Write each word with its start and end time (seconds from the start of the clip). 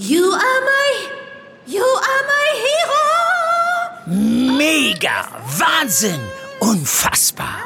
You 0.00 0.30
are 0.30 0.60
my, 0.60 1.08
you 1.66 1.82
are 1.82 2.22
my 2.32 2.48
hero. 4.06 4.56
Mega, 4.56 5.26
Wahnsinn, 5.58 6.20
unfassbar. 6.60 7.56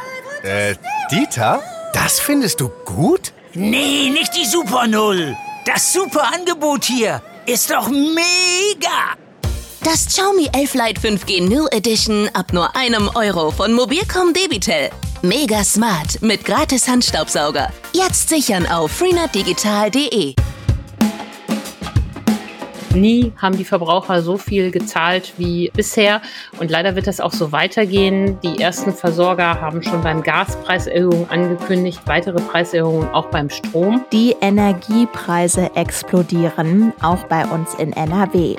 Äh, 0.42 0.76
Dieter? 1.10 1.62
Das 1.92 2.18
findest 2.20 2.60
du 2.62 2.70
gut? 2.86 3.32
Nee, 3.52 4.08
nicht 4.08 4.34
die 4.34 4.46
Super 4.46 4.86
Null. 4.86 5.36
Das 5.66 5.92
super 5.92 6.32
Angebot 6.32 6.84
hier 6.86 7.20
ist 7.44 7.70
doch 7.70 7.90
mega. 7.90 9.12
Das 9.84 10.06
Xiaomi 10.06 10.48
11 10.54 10.72
Lite 10.72 11.00
5G 11.02 11.46
New 11.46 11.66
Edition 11.70 12.30
ab 12.32 12.54
nur 12.54 12.74
einem 12.74 13.10
Euro 13.14 13.50
von 13.50 13.74
Mobilcom 13.74 14.32
Debitel. 14.32 14.88
Mega 15.20 15.62
smart 15.64 16.22
mit 16.22 16.46
gratis 16.46 16.88
Handstaubsauger. 16.88 17.70
Jetzt 17.92 18.30
sichern 18.30 18.66
auf 18.66 18.90
freenetdigital.de. 18.90 20.34
Nie 22.94 23.32
haben 23.36 23.56
die 23.56 23.64
Verbraucher 23.64 24.22
so 24.22 24.36
viel 24.36 24.70
gezahlt 24.70 25.34
wie 25.38 25.70
bisher. 25.74 26.20
Und 26.58 26.70
leider 26.70 26.94
wird 26.94 27.06
das 27.06 27.20
auch 27.20 27.32
so 27.32 27.52
weitergehen. 27.52 28.38
Die 28.42 28.60
ersten 28.60 28.92
Versorger 28.92 29.60
haben 29.60 29.82
schon 29.82 30.02
beim 30.02 30.22
Gaspreiserhöhungen 30.22 31.28
angekündigt, 31.30 32.00
weitere 32.06 32.40
Preiserhöhungen 32.40 33.08
auch 33.10 33.26
beim 33.26 33.48
Strom. 33.50 34.04
Die 34.12 34.36
Energiepreise 34.40 35.70
explodieren, 35.74 36.92
auch 37.00 37.24
bei 37.24 37.46
uns 37.46 37.74
in 37.74 37.92
NRW. 37.92 38.56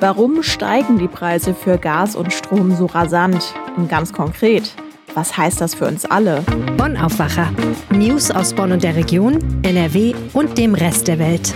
Warum 0.00 0.42
steigen 0.42 0.98
die 0.98 1.08
Preise 1.08 1.54
für 1.54 1.78
Gas 1.78 2.16
und 2.16 2.32
Strom 2.32 2.74
so 2.74 2.86
rasant? 2.86 3.54
Und 3.76 3.88
ganz 3.88 4.12
konkret, 4.12 4.74
was 5.14 5.36
heißt 5.36 5.60
das 5.60 5.74
für 5.74 5.86
uns 5.86 6.04
alle? 6.04 6.42
Bonn 6.76 6.96
Aufwacher. 6.96 7.50
News 7.90 8.30
aus 8.30 8.52
Bonn 8.52 8.72
und 8.72 8.82
der 8.82 8.96
Region, 8.96 9.38
NRW 9.62 10.14
und 10.32 10.58
dem 10.58 10.74
Rest 10.74 11.08
der 11.08 11.18
Welt 11.18 11.54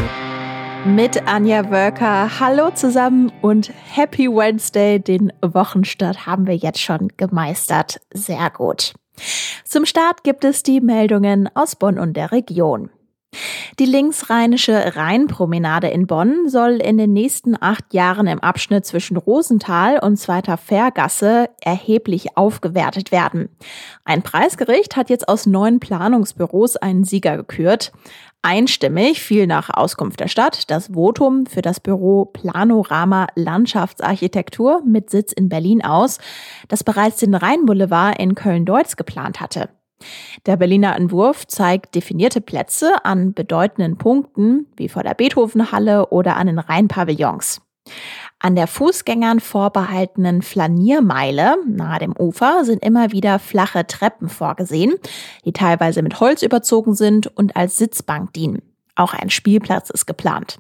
mit 0.85 1.27
Anja 1.27 1.71
Wölker. 1.71 2.41
Hallo 2.41 2.71
zusammen 2.71 3.31
und 3.43 3.71
Happy 3.91 4.29
Wednesday. 4.29 4.99
Den 4.99 5.33
Wochenstart 5.43 6.27
haben 6.27 6.47
wir 6.47 6.57
jetzt 6.57 6.81
schon 6.81 7.09
gemeistert. 7.17 8.01
Sehr 8.13 8.51
gut. 8.51 8.95
Zum 9.65 9.85
Start 9.85 10.25
gibt 10.25 10.45
es 10.45 10.63
die 10.63 10.81
Meldungen 10.81 11.49
aus 11.55 11.77
Bonn 11.77 11.99
und 11.99 12.17
der 12.17 12.33
Region. 12.33 12.91
Die 13.81 13.87
linksrheinische 13.87 14.97
Rheinpromenade 14.97 15.89
in 15.89 16.07
Bonn 16.07 16.51
soll 16.51 16.83
in 16.83 16.99
den 16.99 17.15
nächsten 17.15 17.57
acht 17.59 17.95
Jahren 17.95 18.27
im 18.27 18.41
Abschnitt 18.41 18.85
zwischen 18.85 19.17
Rosenthal 19.17 19.99
und 20.01 20.19
Zweiter 20.19 20.59
Fährgasse 20.59 21.49
erheblich 21.63 22.37
aufgewertet 22.37 23.11
werden. 23.11 23.49
Ein 24.05 24.21
Preisgericht 24.23 24.97
hat 24.97 25.09
jetzt 25.09 25.29
aus 25.29 25.47
neun 25.47 25.81
Planungsbüros 25.81 26.77
einen 26.77 27.05
Sieger 27.05 27.39
gekürt. 27.39 27.93
Einstimmig 28.43 29.23
fiel 29.23 29.47
nach 29.47 29.71
Auskunft 29.71 30.21
der 30.21 30.29
Stadt 30.29 30.71
das 30.71 30.89
Votum 30.89 31.47
für 31.47 31.63
das 31.63 31.81
Büro 31.81 32.27
Planorama 32.27 33.29
Landschaftsarchitektur 33.35 34.83
mit 34.85 35.09
Sitz 35.09 35.33
in 35.33 35.49
Berlin 35.49 35.83
aus, 35.83 36.19
das 36.69 36.85
bereits 36.85 37.17
den 37.17 37.35
Rheinboulevard 37.35 38.19
in 38.19 38.35
Köln-Deutz 38.35 38.97
geplant 38.97 39.41
hatte. 39.41 39.71
Der 40.47 40.57
Berliner 40.57 40.97
Entwurf 40.97 41.47
zeigt 41.47 41.95
definierte 41.95 42.41
Plätze 42.41 43.05
an 43.05 43.35
bedeutenden 43.35 43.99
Punkten, 43.99 44.67
wie 44.77 44.89
vor 44.89 45.03
der 45.03 45.15
Beethovenhalle 45.15 46.09
oder 46.09 46.37
an 46.37 46.47
den 46.47 46.59
Rheinpavillons. 46.59 47.61
An 48.39 48.57
der 48.57 48.67
Fußgängern 48.67 49.41
vorbehaltenen 49.41 50.43
Flaniermeile 50.43 51.57
nahe 51.67 51.99
dem 51.99 52.17
Ufer 52.17 52.65
sind 52.65 52.83
immer 52.83 53.13
wieder 53.13 53.39
flache 53.39 53.87
Treppen 53.87 54.29
vorgesehen, 54.29 54.95
die 55.45 55.53
teilweise 55.53 56.03
mit 56.03 56.21
Holz 56.21 56.43
überzogen 56.43 56.95
sind 56.95 57.27
und 57.27 57.57
als 57.57 57.77
Sitzbank 57.77 58.33
dienen. 58.33 58.70
Auch 59.01 59.15
ein 59.15 59.31
Spielplatz 59.31 59.89
ist 59.89 60.05
geplant. 60.05 60.59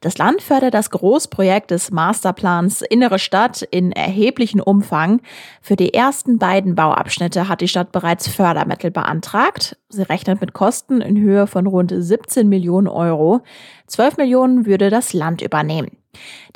Das 0.00 0.18
Land 0.18 0.42
fördert 0.42 0.74
das 0.74 0.90
Großprojekt 0.90 1.70
des 1.70 1.92
Masterplans 1.92 2.82
Innere 2.82 3.20
Stadt 3.20 3.62
in 3.62 3.92
erheblichem 3.92 4.60
Umfang. 4.60 5.20
Für 5.62 5.76
die 5.76 5.94
ersten 5.94 6.40
beiden 6.40 6.74
Bauabschnitte 6.74 7.48
hat 7.48 7.60
die 7.60 7.68
Stadt 7.68 7.92
bereits 7.92 8.26
Fördermittel 8.26 8.90
beantragt. 8.90 9.76
Sie 9.88 10.02
rechnet 10.02 10.40
mit 10.40 10.52
Kosten 10.52 11.00
in 11.00 11.16
Höhe 11.16 11.46
von 11.46 11.68
rund 11.68 11.94
17 11.96 12.48
Millionen 12.48 12.88
Euro. 12.88 13.42
12 13.86 14.16
Millionen 14.16 14.66
würde 14.66 14.90
das 14.90 15.12
Land 15.12 15.40
übernehmen. 15.40 15.96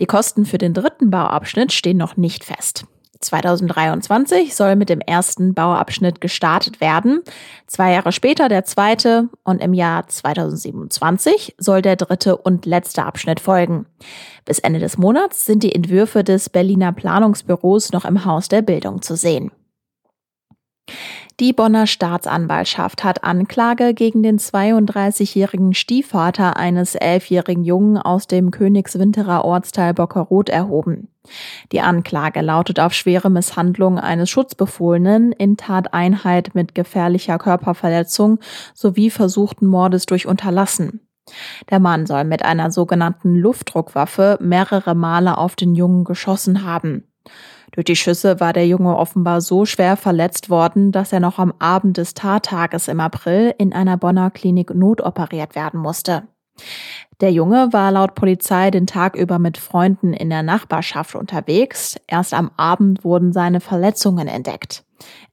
Die 0.01 0.07
Kosten 0.07 0.45
für 0.45 0.59
den 0.59 0.75
dritten 0.75 1.13
Bauabschnitt 1.13 1.71
stehen 1.71 1.97
noch 1.99 2.17
nicht 2.17 2.43
fest. 2.43 2.87
2023 3.21 4.55
soll 4.55 4.77
mit 4.77 4.89
dem 4.89 5.01
ersten 5.01 5.55
Bauabschnitt 5.55 6.21
gestartet 6.21 6.81
werden, 6.81 7.21
zwei 7.67 7.93
Jahre 7.93 8.13
später 8.13 8.49
der 8.49 8.65
zweite 8.65 9.29
und 9.45 9.63
im 9.63 9.75
Jahr 9.75 10.09
2027 10.09 11.55
soll 11.59 11.83
der 11.83 11.97
dritte 11.97 12.37
und 12.37 12.67
letzte 12.67 13.05
Abschnitt 13.05 13.41
folgen. 13.41 13.87
Bis 14.45 14.59
Ende 14.59 14.81
des 14.81 14.97
Monats 14.97 15.45
sind 15.45 15.63
die 15.63 15.75
Entwürfe 15.75 16.25
des 16.25 16.49
Berliner 16.49 16.93
Planungsbüros 16.93 17.93
noch 17.93 18.05
im 18.05 18.25
Haus 18.25 18.49
der 18.49 18.63
Bildung 18.63 19.03
zu 19.03 19.17
sehen. 19.17 19.53
Die 21.41 21.53
Bonner 21.53 21.87
Staatsanwaltschaft 21.87 23.05
hat 23.05 23.25
Anklage 23.25 23.95
gegen 23.95 24.23
den 24.23 24.39
32-jährigen 24.39 25.73
Stiefvater 25.73 26.57
eines 26.57 26.95
elfjährigen 26.95 27.65
Jungen 27.65 27.97
aus 27.97 28.27
dem 28.27 28.51
Königswinterer 28.51 29.45
Ortsteil 29.45 29.95
Bockeroth 29.95 30.51
erhoben. 30.51 31.09
Die 31.73 31.81
Anklage 31.81 32.41
lautet 32.41 32.81
auf 32.81 32.93
schwere 32.95 33.31
Misshandlung 33.31 33.99
eines 33.99 34.31
Schutzbefohlenen 34.31 35.33
in 35.33 35.57
Tateinheit 35.57 36.55
mit 36.55 36.75
gefährlicher 36.75 37.39
Körperverletzung 37.39 38.39
sowie 38.75 39.11
versuchten 39.11 39.67
Mordes 39.67 40.07
durch 40.07 40.27
Unterlassen. 40.27 41.01
Der 41.71 41.79
Mann 41.79 42.07
soll 42.07 42.25
mit 42.25 42.45
einer 42.45 42.71
sogenannten 42.71 43.37
Luftdruckwaffe 43.37 44.39
mehrere 44.41 44.95
Male 44.95 45.39
auf 45.39 45.55
den 45.55 45.75
Jungen 45.75 46.05
geschossen 46.05 46.65
haben. 46.65 47.05
Durch 47.73 47.85
die 47.85 47.97
Schüsse 47.97 48.41
war 48.41 48.53
der 48.53 48.67
Junge 48.67 48.97
offenbar 48.97 49.41
so 49.41 49.65
schwer 49.65 49.97
verletzt 49.97 50.51
worden, 50.51 50.91
dass 50.91 51.13
er 51.13 51.21
noch 51.21 51.39
am 51.39 51.55
Abend 51.61 51.99
des 51.99 52.15
Tattages 52.15 52.89
im 52.89 52.99
April 52.99 53.55
in 53.59 53.73
einer 53.73 53.97
Bonner 53.97 54.31
Klinik 54.31 54.75
notoperiert 54.75 55.55
werden 55.55 55.79
musste. 55.79 56.25
Der 57.21 57.33
Junge 57.33 57.73
war 57.73 57.91
laut 57.93 58.15
Polizei 58.15 58.71
den 58.71 58.87
Tag 58.87 59.15
über 59.15 59.39
mit 59.39 59.59
Freunden 59.59 60.15
in 60.15 60.31
der 60.31 60.43
Nachbarschaft 60.43 61.15
unterwegs. 61.15 61.97
Erst 62.07 62.33
am 62.33 62.51
Abend 62.57 63.05
wurden 63.05 63.33
seine 63.33 63.61
Verletzungen 63.61 64.27
entdeckt. 64.27 64.85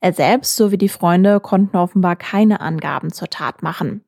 Er 0.01 0.13
selbst 0.13 0.55
sowie 0.55 0.77
die 0.77 0.89
Freunde 0.89 1.39
konnten 1.39 1.77
offenbar 1.77 2.15
keine 2.15 2.59
Angaben 2.59 3.11
zur 3.11 3.29
Tat 3.29 3.63
machen. 3.63 4.03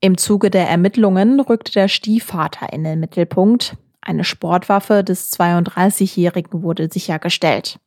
Im 0.00 0.16
Zuge 0.16 0.50
der 0.50 0.68
Ermittlungen 0.68 1.40
rückte 1.40 1.72
der 1.72 1.88
Stiefvater 1.88 2.72
in 2.72 2.84
den 2.84 3.00
Mittelpunkt. 3.00 3.76
Eine 4.00 4.24
Sportwaffe 4.24 5.04
des 5.04 5.32
32-Jährigen 5.32 6.62
wurde 6.62 6.88
sichergestellt. 6.90 7.78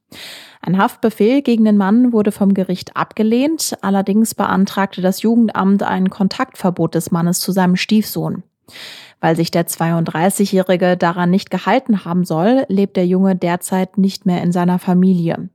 Ein 0.61 0.77
Haftbefehl 0.77 1.41
gegen 1.41 1.65
den 1.65 1.77
Mann 1.77 2.11
wurde 2.11 2.31
vom 2.31 2.53
Gericht 2.53 2.95
abgelehnt, 2.95 3.77
allerdings 3.81 4.33
beantragte 4.33 5.01
das 5.01 5.21
Jugendamt 5.21 5.83
ein 5.83 6.09
Kontaktverbot 6.09 6.95
des 6.95 7.11
Mannes 7.11 7.39
zu 7.39 7.51
seinem 7.51 7.75
Stiefsohn. 7.75 8.43
Weil 9.19 9.35
sich 9.35 9.51
der 9.51 9.67
32-Jährige 9.67 10.97
daran 10.97 11.29
nicht 11.29 11.51
gehalten 11.51 12.03
haben 12.05 12.25
soll, 12.25 12.65
lebt 12.67 12.97
der 12.97 13.05
Junge 13.05 13.35
derzeit 13.35 13.97
nicht 13.97 14.25
mehr 14.25 14.41
in 14.41 14.51
seiner 14.51 14.79
Familie. 14.79 15.49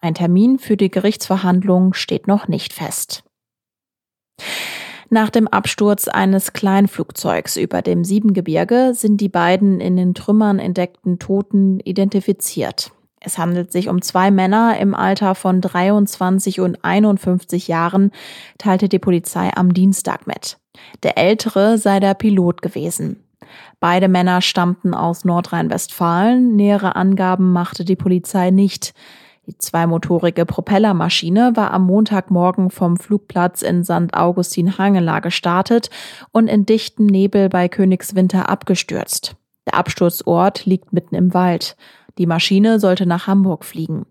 Ein 0.00 0.14
Termin 0.14 0.58
für 0.58 0.76
die 0.76 0.90
Gerichtsverhandlung 0.90 1.94
steht 1.94 2.26
noch 2.26 2.48
nicht 2.48 2.72
fest. 2.72 3.24
Nach 5.10 5.30
dem 5.30 5.48
Absturz 5.48 6.06
eines 6.06 6.52
Kleinflugzeugs 6.52 7.56
über 7.56 7.80
dem 7.80 8.04
Siebengebirge 8.04 8.92
sind 8.94 9.20
die 9.20 9.30
beiden 9.30 9.80
in 9.80 9.96
den 9.96 10.14
Trümmern 10.14 10.58
entdeckten 10.58 11.18
Toten 11.18 11.80
identifiziert. 11.80 12.92
Es 13.20 13.38
handelt 13.38 13.72
sich 13.72 13.88
um 13.88 14.02
zwei 14.02 14.30
Männer 14.30 14.78
im 14.78 14.94
Alter 14.94 15.34
von 15.34 15.60
23 15.60 16.60
und 16.60 16.84
51 16.84 17.68
Jahren, 17.68 18.12
teilte 18.58 18.88
die 18.88 18.98
Polizei 18.98 19.50
am 19.54 19.74
Dienstag 19.74 20.26
mit. 20.26 20.58
Der 21.02 21.18
ältere 21.18 21.78
sei 21.78 22.00
der 22.00 22.14
Pilot 22.14 22.62
gewesen. 22.62 23.24
Beide 23.80 24.08
Männer 24.08 24.40
stammten 24.42 24.94
aus 24.94 25.24
Nordrhein-Westfalen. 25.24 26.54
Nähere 26.56 26.96
Angaben 26.96 27.52
machte 27.52 27.84
die 27.84 27.96
Polizei 27.96 28.50
nicht. 28.50 28.94
Die 29.46 29.56
zweimotorige 29.56 30.44
Propellermaschine 30.44 31.52
war 31.54 31.72
am 31.72 31.86
Montagmorgen 31.86 32.70
vom 32.70 32.98
Flugplatz 32.98 33.62
in 33.62 33.82
St. 33.82 34.12
Augustin-Hangela 34.12 35.20
gestartet 35.20 35.88
und 36.32 36.48
in 36.48 36.66
dichtem 36.66 37.06
Nebel 37.06 37.48
bei 37.48 37.68
Königswinter 37.68 38.50
abgestürzt. 38.50 39.36
Der 39.66 39.74
Absturzort 39.78 40.66
liegt 40.66 40.92
mitten 40.92 41.14
im 41.14 41.32
Wald. 41.32 41.76
Die 42.18 42.26
Maschine 42.26 42.80
sollte 42.80 43.06
nach 43.06 43.26
Hamburg 43.26 43.64
fliegen. 43.64 44.06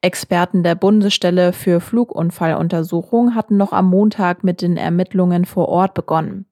Experten 0.00 0.62
der 0.62 0.74
Bundesstelle 0.74 1.52
für 1.52 1.80
Flugunfalluntersuchung 1.80 3.34
hatten 3.34 3.56
noch 3.56 3.72
am 3.72 3.88
Montag 3.88 4.44
mit 4.44 4.62
den 4.62 4.76
Ermittlungen 4.76 5.44
vor 5.44 5.68
Ort 5.68 5.94
begonnen. 5.94 6.46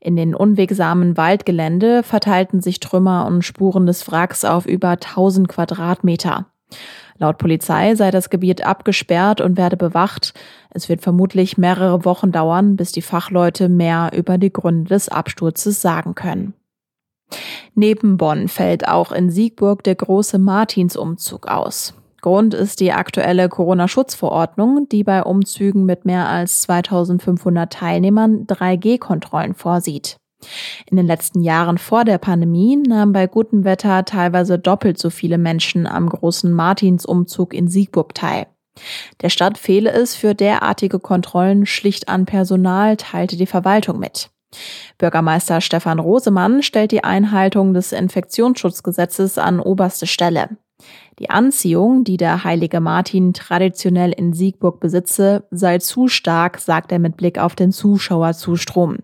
In 0.00 0.16
den 0.16 0.34
unwegsamen 0.34 1.16
Waldgelände 1.16 2.02
verteilten 2.02 2.60
sich 2.60 2.80
Trümmer 2.80 3.26
und 3.26 3.42
Spuren 3.42 3.86
des 3.86 4.10
Wracks 4.10 4.44
auf 4.44 4.66
über 4.66 4.90
1000 4.90 5.48
Quadratmeter. 5.48 6.46
Laut 7.18 7.38
Polizei 7.38 7.94
sei 7.94 8.10
das 8.10 8.28
Gebiet 8.28 8.64
abgesperrt 8.64 9.40
und 9.40 9.56
werde 9.56 9.76
bewacht. 9.76 10.34
Es 10.70 10.88
wird 10.88 11.00
vermutlich 11.00 11.56
mehrere 11.56 12.04
Wochen 12.04 12.30
dauern, 12.30 12.76
bis 12.76 12.92
die 12.92 13.02
Fachleute 13.02 13.68
mehr 13.68 14.10
über 14.14 14.36
die 14.36 14.52
Gründe 14.52 14.90
des 14.90 15.08
Absturzes 15.08 15.80
sagen 15.80 16.14
können. 16.14 16.54
Neben 17.74 18.16
Bonn 18.16 18.48
fällt 18.48 18.88
auch 18.88 19.12
in 19.12 19.30
Siegburg 19.30 19.84
der 19.84 19.94
große 19.94 20.38
Martinsumzug 20.38 21.46
aus. 21.46 21.94
Grund 22.22 22.54
ist 22.54 22.80
die 22.80 22.92
aktuelle 22.92 23.48
Corona-Schutzverordnung, 23.48 24.88
die 24.90 25.04
bei 25.04 25.22
Umzügen 25.22 25.84
mit 25.84 26.04
mehr 26.04 26.28
als 26.28 26.62
2500 26.62 27.72
Teilnehmern 27.72 28.46
3G-Kontrollen 28.46 29.54
vorsieht. 29.54 30.16
In 30.90 30.96
den 30.96 31.06
letzten 31.06 31.42
Jahren 31.42 31.78
vor 31.78 32.04
der 32.04 32.18
Pandemie 32.18 32.76
nahmen 32.76 33.12
bei 33.12 33.26
gutem 33.26 33.64
Wetter 33.64 34.04
teilweise 34.04 34.58
doppelt 34.58 34.98
so 34.98 35.10
viele 35.10 35.38
Menschen 35.38 35.86
am 35.86 36.08
großen 36.08 36.52
Martinsumzug 36.52 37.54
in 37.54 37.68
Siegburg 37.68 38.14
teil. 38.14 38.46
Der 39.22 39.30
Stadt 39.30 39.56
fehle 39.56 39.90
es 39.90 40.14
für 40.14 40.34
derartige 40.34 40.98
Kontrollen 40.98 41.64
schlicht 41.64 42.08
an 42.08 42.26
Personal, 42.26 42.96
teilte 42.96 43.36
die 43.36 43.46
Verwaltung 43.46 43.98
mit. 43.98 44.30
Bürgermeister 44.98 45.60
Stefan 45.60 45.98
Rosemann 45.98 46.62
stellt 46.62 46.92
die 46.92 47.04
Einhaltung 47.04 47.74
des 47.74 47.92
Infektionsschutzgesetzes 47.92 49.38
an 49.38 49.60
oberste 49.60 50.06
Stelle. 50.06 50.56
Die 51.18 51.30
Anziehung, 51.30 52.04
die 52.04 52.18
der 52.18 52.44
heilige 52.44 52.80
Martin 52.80 53.32
traditionell 53.32 54.12
in 54.12 54.34
Siegburg 54.34 54.80
besitze, 54.80 55.46
sei 55.50 55.78
zu 55.78 56.08
stark, 56.08 56.58
sagt 56.58 56.92
er 56.92 56.98
mit 56.98 57.16
Blick 57.16 57.38
auf 57.38 57.54
den 57.54 57.72
Zuschauerzustrom. 57.72 58.98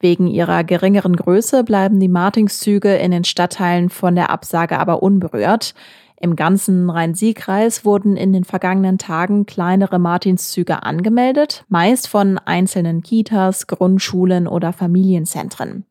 Wegen 0.00 0.26
ihrer 0.26 0.64
geringeren 0.64 1.16
Größe 1.16 1.64
bleiben 1.64 2.00
die 2.00 2.08
Martinszüge 2.08 2.96
in 2.96 3.10
den 3.10 3.24
Stadtteilen 3.24 3.88
von 3.88 4.14
der 4.14 4.30
Absage 4.30 4.78
aber 4.78 5.02
unberührt. 5.02 5.74
Im 6.18 6.34
ganzen 6.34 6.88
Rhein-Sieg-Kreis 6.88 7.84
wurden 7.84 8.16
in 8.16 8.32
den 8.32 8.44
vergangenen 8.44 8.98
Tagen 8.98 9.44
kleinere 9.44 9.98
Martinszüge 9.98 10.82
angemeldet, 10.82 11.64
meist 11.68 12.08
von 12.08 12.38
einzelnen 12.38 13.02
Kitas, 13.02 13.66
Grundschulen 13.66 14.48
oder 14.48 14.72
Familienzentren. 14.72 15.84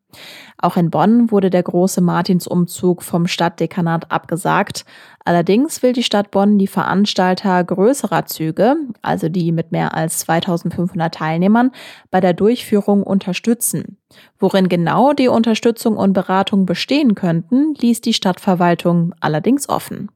Auch 0.58 0.76
in 0.76 0.90
Bonn 0.90 1.30
wurde 1.30 1.50
der 1.50 1.62
große 1.62 2.00
Martinsumzug 2.00 3.02
vom 3.02 3.26
Stadtdekanat 3.26 4.10
abgesagt. 4.10 4.84
Allerdings 5.24 5.82
will 5.82 5.92
die 5.92 6.02
Stadt 6.02 6.30
Bonn 6.30 6.58
die 6.58 6.66
Veranstalter 6.66 7.62
größerer 7.62 8.26
Züge, 8.26 8.76
also 9.02 9.28
die 9.28 9.52
mit 9.52 9.72
mehr 9.72 9.94
als 9.94 10.18
2500 10.20 11.14
Teilnehmern, 11.14 11.72
bei 12.10 12.20
der 12.20 12.32
Durchführung 12.32 13.02
unterstützen. 13.02 13.98
Worin 14.38 14.68
genau 14.68 15.12
die 15.12 15.28
Unterstützung 15.28 15.96
und 15.96 16.12
Beratung 16.12 16.64
bestehen 16.64 17.14
könnten, 17.14 17.74
ließ 17.74 18.00
die 18.00 18.14
Stadtverwaltung 18.14 19.14
allerdings 19.20 19.68
offen. 19.68 20.10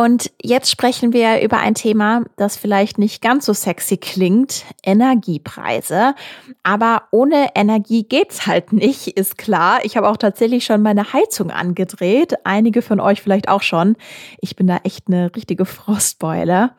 Und 0.00 0.30
jetzt 0.40 0.70
sprechen 0.70 1.12
wir 1.12 1.42
über 1.42 1.58
ein 1.58 1.74
Thema, 1.74 2.22
das 2.36 2.56
vielleicht 2.56 2.96
nicht 2.96 3.20
ganz 3.20 3.44
so 3.44 3.52
sexy 3.52 3.98
klingt, 3.98 4.64
Energiepreise. 4.82 6.14
Aber 6.62 7.02
ohne 7.10 7.48
Energie 7.54 8.04
geht's 8.04 8.46
halt 8.46 8.72
nicht, 8.72 9.08
ist 9.08 9.36
klar. 9.36 9.80
Ich 9.82 9.98
habe 9.98 10.08
auch 10.08 10.16
tatsächlich 10.16 10.64
schon 10.64 10.80
meine 10.80 11.12
Heizung 11.12 11.50
angedreht. 11.50 12.32
Einige 12.44 12.80
von 12.80 12.98
euch 12.98 13.20
vielleicht 13.20 13.50
auch 13.50 13.60
schon. 13.60 13.96
Ich 14.40 14.56
bin 14.56 14.66
da 14.66 14.78
echt 14.84 15.08
eine 15.08 15.36
richtige 15.36 15.66
Frostbeule. 15.66 16.70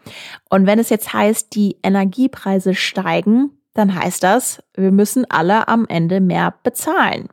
Und 0.50 0.66
wenn 0.66 0.80
es 0.80 0.90
jetzt 0.90 1.14
heißt, 1.14 1.54
die 1.54 1.78
Energiepreise 1.84 2.74
steigen, 2.74 3.52
dann 3.76 3.94
heißt 3.94 4.24
das, 4.24 4.64
wir 4.74 4.92
müssen 4.92 5.30
alle 5.30 5.68
am 5.68 5.86
Ende 5.88 6.22
mehr 6.22 6.56
bezahlen. 6.64 7.30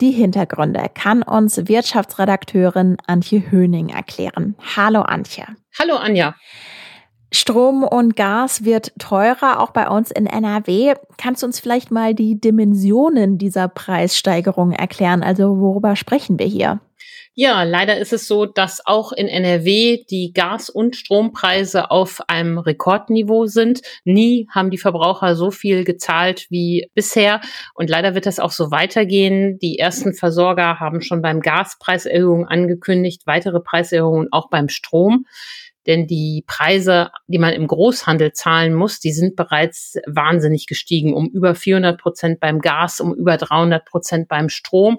Die 0.00 0.12
Hintergründe 0.12 0.86
kann 0.94 1.22
uns 1.22 1.68
Wirtschaftsredakteurin 1.68 2.96
Antje 3.06 3.50
Höning 3.50 3.90
erklären. 3.90 4.56
Hallo 4.76 5.02
Antje. 5.02 5.44
Hallo 5.78 5.96
Anja. 5.96 6.34
Strom 7.32 7.84
und 7.84 8.16
Gas 8.16 8.64
wird 8.64 8.92
teurer, 8.98 9.60
auch 9.60 9.70
bei 9.72 9.88
uns 9.88 10.10
in 10.10 10.26
NRW. 10.26 10.94
Kannst 11.18 11.42
du 11.42 11.46
uns 11.46 11.60
vielleicht 11.60 11.90
mal 11.90 12.14
die 12.14 12.40
Dimensionen 12.40 13.36
dieser 13.36 13.68
Preissteigerung 13.68 14.72
erklären? 14.72 15.22
Also 15.22 15.60
worüber 15.60 15.94
sprechen 15.96 16.38
wir 16.38 16.46
hier? 16.46 16.80
Ja, 17.42 17.62
leider 17.62 17.96
ist 17.96 18.12
es 18.12 18.28
so, 18.28 18.44
dass 18.44 18.82
auch 18.84 19.12
in 19.12 19.26
NRW 19.26 20.04
die 20.10 20.34
Gas- 20.34 20.68
und 20.68 20.94
Strompreise 20.94 21.90
auf 21.90 22.20
einem 22.28 22.58
Rekordniveau 22.58 23.46
sind. 23.46 23.80
Nie 24.04 24.46
haben 24.50 24.68
die 24.68 24.76
Verbraucher 24.76 25.34
so 25.34 25.50
viel 25.50 25.84
gezahlt 25.84 26.48
wie 26.50 26.90
bisher. 26.92 27.40
Und 27.72 27.88
leider 27.88 28.14
wird 28.14 28.26
das 28.26 28.40
auch 28.40 28.50
so 28.50 28.70
weitergehen. 28.70 29.58
Die 29.58 29.78
ersten 29.78 30.12
Versorger 30.12 30.80
haben 30.80 31.00
schon 31.00 31.22
beim 31.22 31.40
Gaspreiserhöhung 31.40 32.46
angekündigt, 32.46 33.22
weitere 33.24 33.60
Preiserhöhungen 33.60 34.28
auch 34.32 34.50
beim 34.50 34.68
Strom. 34.68 35.24
Denn 35.86 36.06
die 36.06 36.44
Preise, 36.46 37.08
die 37.26 37.38
man 37.38 37.54
im 37.54 37.66
Großhandel 37.66 38.34
zahlen 38.34 38.74
muss, 38.74 39.00
die 39.00 39.12
sind 39.12 39.34
bereits 39.34 39.94
wahnsinnig 40.06 40.66
gestiegen. 40.66 41.14
Um 41.14 41.30
über 41.30 41.54
400 41.54 41.98
Prozent 41.98 42.38
beim 42.38 42.58
Gas, 42.58 43.00
um 43.00 43.14
über 43.14 43.38
300 43.38 43.86
Prozent 43.86 44.28
beim 44.28 44.50
Strom. 44.50 44.98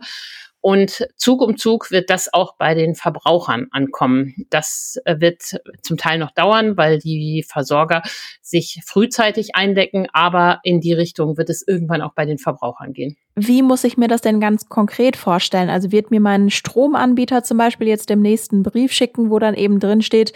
Und 0.62 1.08
Zug 1.18 1.42
um 1.42 1.58
Zug 1.58 1.90
wird 1.90 2.10
das 2.12 2.32
auch 2.32 2.56
bei 2.56 2.76
den 2.76 2.94
Verbrauchern 2.94 3.68
ankommen. 3.72 4.46
Das 4.52 5.00
äh, 5.06 5.20
wird 5.20 5.42
zum 5.82 5.98
Teil 5.98 6.20
noch 6.20 6.32
dauern, 6.32 6.78
weil 6.78 7.00
die 7.00 7.44
Versorger 7.48 8.04
sich 8.42 8.80
frühzeitig 8.86 9.56
eindecken, 9.56 10.08
aber 10.14 10.60
in 10.64 10.80
die 10.80 10.94
Richtung 10.94 11.38
wird 11.38 11.50
es 11.50 11.68
irgendwann 11.68 12.02
auch 12.02 12.14
bei 12.14 12.26
den 12.26 12.38
Verbrauchern 12.38 12.94
gehen. 12.94 13.18
Wie 13.36 13.64
muss 13.64 13.84
ich 13.84 13.98
mir 13.98 14.08
das 14.08 14.22
denn 14.22 14.40
ganz 14.40 14.70
konkret 14.70 15.18
vorstellen? 15.18 15.70
Also 15.70 15.92
wird 15.92 16.12
mir 16.12 16.20
mein 16.20 16.50
Stromanbieter 16.50 17.44
zum 17.44 17.58
Beispiel 17.58 17.88
jetzt 17.88 18.10
demnächst 18.10 18.52
einen 18.52 18.64
Brief 18.64 18.92
schicken, 18.92 19.32
wo 19.32 19.40
dann 19.40 19.56
eben 19.56 19.80
drin 19.80 20.02
steht, 20.02 20.34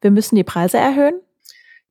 wir 0.00 0.10
müssen 0.10 0.36
die 0.36 0.44
Preise 0.44 0.78
erhöhen? 0.78 1.20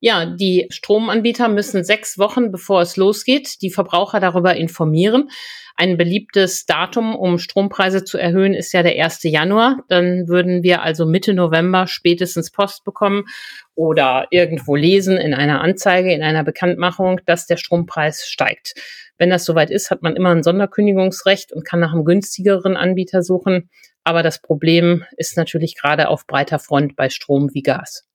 Ja, 0.00 0.26
die 0.26 0.66
Stromanbieter 0.70 1.48
müssen 1.48 1.82
sechs 1.82 2.18
Wochen, 2.18 2.52
bevor 2.52 2.82
es 2.82 2.96
losgeht, 2.96 3.62
die 3.62 3.70
Verbraucher 3.70 4.20
darüber 4.20 4.54
informieren. 4.54 5.30
Ein 5.74 5.96
beliebtes 5.96 6.66
Datum, 6.66 7.14
um 7.14 7.38
Strompreise 7.38 8.04
zu 8.04 8.18
erhöhen, 8.18 8.54
ist 8.54 8.72
ja 8.72 8.82
der 8.82 9.02
1. 9.02 9.22
Januar. 9.24 9.84
Dann 9.88 10.28
würden 10.28 10.62
wir 10.62 10.82
also 10.82 11.06
Mitte 11.06 11.34
November 11.34 11.86
spätestens 11.86 12.50
Post 12.50 12.84
bekommen 12.84 13.24
oder 13.74 14.26
irgendwo 14.30 14.74
lesen 14.74 15.16
in 15.16 15.34
einer 15.34 15.60
Anzeige, 15.60 16.12
in 16.12 16.22
einer 16.22 16.44
Bekanntmachung, 16.44 17.20
dass 17.26 17.46
der 17.46 17.56
Strompreis 17.56 18.26
steigt. 18.26 18.74
Wenn 19.18 19.30
das 19.30 19.44
soweit 19.44 19.70
ist, 19.70 19.90
hat 19.90 20.02
man 20.02 20.16
immer 20.16 20.30
ein 20.30 20.42
Sonderkündigungsrecht 20.42 21.52
und 21.52 21.64
kann 21.64 21.80
nach 21.80 21.92
einem 21.92 22.04
günstigeren 22.04 22.76
Anbieter 22.76 23.22
suchen. 23.22 23.70
Aber 24.04 24.22
das 24.22 24.40
Problem 24.40 25.04
ist 25.16 25.36
natürlich 25.36 25.76
gerade 25.76 26.08
auf 26.08 26.26
breiter 26.26 26.58
Front 26.58 26.96
bei 26.96 27.08
Strom 27.08 27.50
wie 27.52 27.62
Gas. 27.62 28.06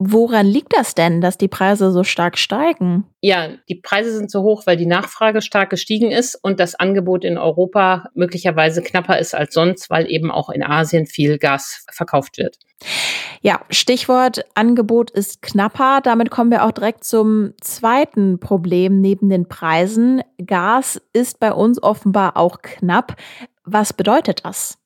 Woran 0.00 0.46
liegt 0.46 0.76
das 0.76 0.94
denn, 0.94 1.20
dass 1.20 1.38
die 1.38 1.48
Preise 1.48 1.90
so 1.90 2.04
stark 2.04 2.38
steigen? 2.38 3.04
Ja, 3.20 3.48
die 3.68 3.74
Preise 3.74 4.16
sind 4.16 4.30
so 4.30 4.42
hoch, 4.42 4.62
weil 4.64 4.76
die 4.76 4.86
Nachfrage 4.86 5.42
stark 5.42 5.70
gestiegen 5.70 6.12
ist 6.12 6.36
und 6.40 6.60
das 6.60 6.76
Angebot 6.76 7.24
in 7.24 7.36
Europa 7.36 8.08
möglicherweise 8.14 8.80
knapper 8.80 9.18
ist 9.18 9.34
als 9.34 9.54
sonst, 9.54 9.90
weil 9.90 10.08
eben 10.08 10.30
auch 10.30 10.50
in 10.50 10.62
Asien 10.62 11.06
viel 11.06 11.38
Gas 11.38 11.84
verkauft 11.90 12.38
wird. 12.38 12.58
Ja, 13.40 13.60
Stichwort 13.70 14.44
Angebot 14.54 15.10
ist 15.10 15.42
knapper. 15.42 16.00
Damit 16.00 16.30
kommen 16.30 16.52
wir 16.52 16.64
auch 16.64 16.72
direkt 16.72 17.02
zum 17.02 17.54
zweiten 17.60 18.38
Problem 18.38 19.00
neben 19.00 19.28
den 19.28 19.48
Preisen. 19.48 20.22
Gas 20.44 21.00
ist 21.12 21.40
bei 21.40 21.52
uns 21.52 21.82
offenbar 21.82 22.36
auch 22.36 22.62
knapp. 22.62 23.16
Was 23.64 23.92
bedeutet 23.92 24.44
das? 24.44 24.78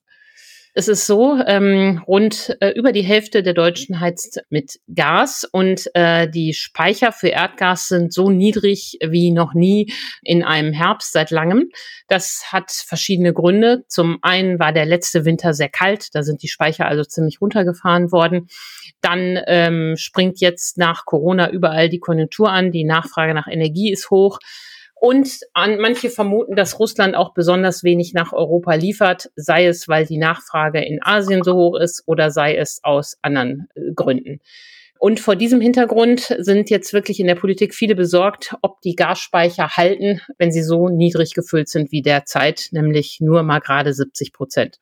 Es 0.74 0.88
ist 0.88 1.06
so, 1.06 1.38
ähm, 1.46 2.02
rund 2.06 2.56
äh, 2.60 2.70
über 2.70 2.92
die 2.92 3.02
Hälfte 3.02 3.42
der 3.42 3.52
Deutschen 3.52 4.00
heizt 4.00 4.40
mit 4.48 4.80
Gas 4.94 5.46
und 5.52 5.86
äh, 5.92 6.30
die 6.30 6.54
Speicher 6.54 7.12
für 7.12 7.28
Erdgas 7.28 7.88
sind 7.88 8.14
so 8.14 8.30
niedrig 8.30 8.96
wie 9.06 9.32
noch 9.32 9.52
nie 9.52 9.92
in 10.22 10.42
einem 10.42 10.72
Herbst 10.72 11.12
seit 11.12 11.30
langem. 11.30 11.68
Das 12.08 12.44
hat 12.52 12.70
verschiedene 12.70 13.34
Gründe. 13.34 13.84
Zum 13.86 14.18
einen 14.22 14.58
war 14.58 14.72
der 14.72 14.86
letzte 14.86 15.26
Winter 15.26 15.52
sehr 15.52 15.68
kalt, 15.68 16.08
da 16.14 16.22
sind 16.22 16.42
die 16.42 16.48
Speicher 16.48 16.86
also 16.86 17.04
ziemlich 17.04 17.42
runtergefahren 17.42 18.10
worden. 18.10 18.48
Dann 19.02 19.38
ähm, 19.48 19.96
springt 19.98 20.40
jetzt 20.40 20.78
nach 20.78 21.04
Corona 21.04 21.50
überall 21.50 21.90
die 21.90 22.00
Konjunktur 22.00 22.50
an, 22.50 22.72
die 22.72 22.84
Nachfrage 22.84 23.34
nach 23.34 23.46
Energie 23.46 23.92
ist 23.92 24.08
hoch. 24.08 24.38
Und 25.04 25.40
an, 25.52 25.80
manche 25.80 26.10
vermuten, 26.10 26.54
dass 26.54 26.78
Russland 26.78 27.16
auch 27.16 27.34
besonders 27.34 27.82
wenig 27.82 28.14
nach 28.14 28.32
Europa 28.32 28.74
liefert, 28.74 29.32
sei 29.34 29.66
es, 29.66 29.88
weil 29.88 30.06
die 30.06 30.16
Nachfrage 30.16 30.80
in 30.80 31.02
Asien 31.02 31.42
so 31.42 31.56
hoch 31.56 31.74
ist 31.74 32.04
oder 32.06 32.30
sei 32.30 32.54
es 32.54 32.78
aus 32.84 33.18
anderen 33.20 33.66
äh, 33.74 33.94
Gründen. 33.96 34.38
Und 35.00 35.18
vor 35.18 35.34
diesem 35.34 35.60
Hintergrund 35.60 36.32
sind 36.38 36.70
jetzt 36.70 36.92
wirklich 36.92 37.18
in 37.18 37.26
der 37.26 37.34
Politik 37.34 37.74
viele 37.74 37.96
besorgt, 37.96 38.54
ob 38.62 38.80
die 38.82 38.94
Gasspeicher 38.94 39.70
halten, 39.70 40.20
wenn 40.38 40.52
sie 40.52 40.62
so 40.62 40.88
niedrig 40.88 41.34
gefüllt 41.34 41.68
sind 41.68 41.90
wie 41.90 42.02
derzeit, 42.02 42.68
nämlich 42.70 43.18
nur 43.20 43.42
mal 43.42 43.58
gerade 43.58 43.92
70 43.92 44.32
Prozent. 44.32 44.78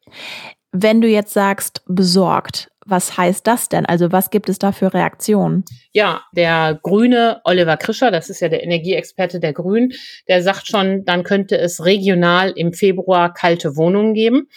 Wenn 0.70 1.00
du 1.00 1.08
jetzt 1.08 1.32
sagst 1.32 1.80
besorgt, 1.86 2.70
was 2.90 3.16
heißt 3.16 3.46
das 3.46 3.68
denn? 3.68 3.86
Also 3.86 4.12
was 4.12 4.30
gibt 4.30 4.48
es 4.48 4.58
da 4.58 4.72
für 4.72 4.92
Reaktionen? 4.92 5.64
Ja, 5.92 6.24
der 6.32 6.78
grüne 6.82 7.40
Oliver 7.44 7.76
Krischer, 7.76 8.10
das 8.10 8.30
ist 8.30 8.40
ja 8.40 8.48
der 8.48 8.62
Energieexperte 8.62 9.40
der 9.40 9.52
Grünen, 9.52 9.92
der 10.28 10.42
sagt 10.42 10.66
schon, 10.66 11.04
dann 11.04 11.22
könnte 11.22 11.56
es 11.58 11.84
regional 11.84 12.50
im 12.50 12.72
Februar 12.72 13.32
kalte 13.32 13.76
Wohnungen 13.76 14.14
geben. 14.14 14.48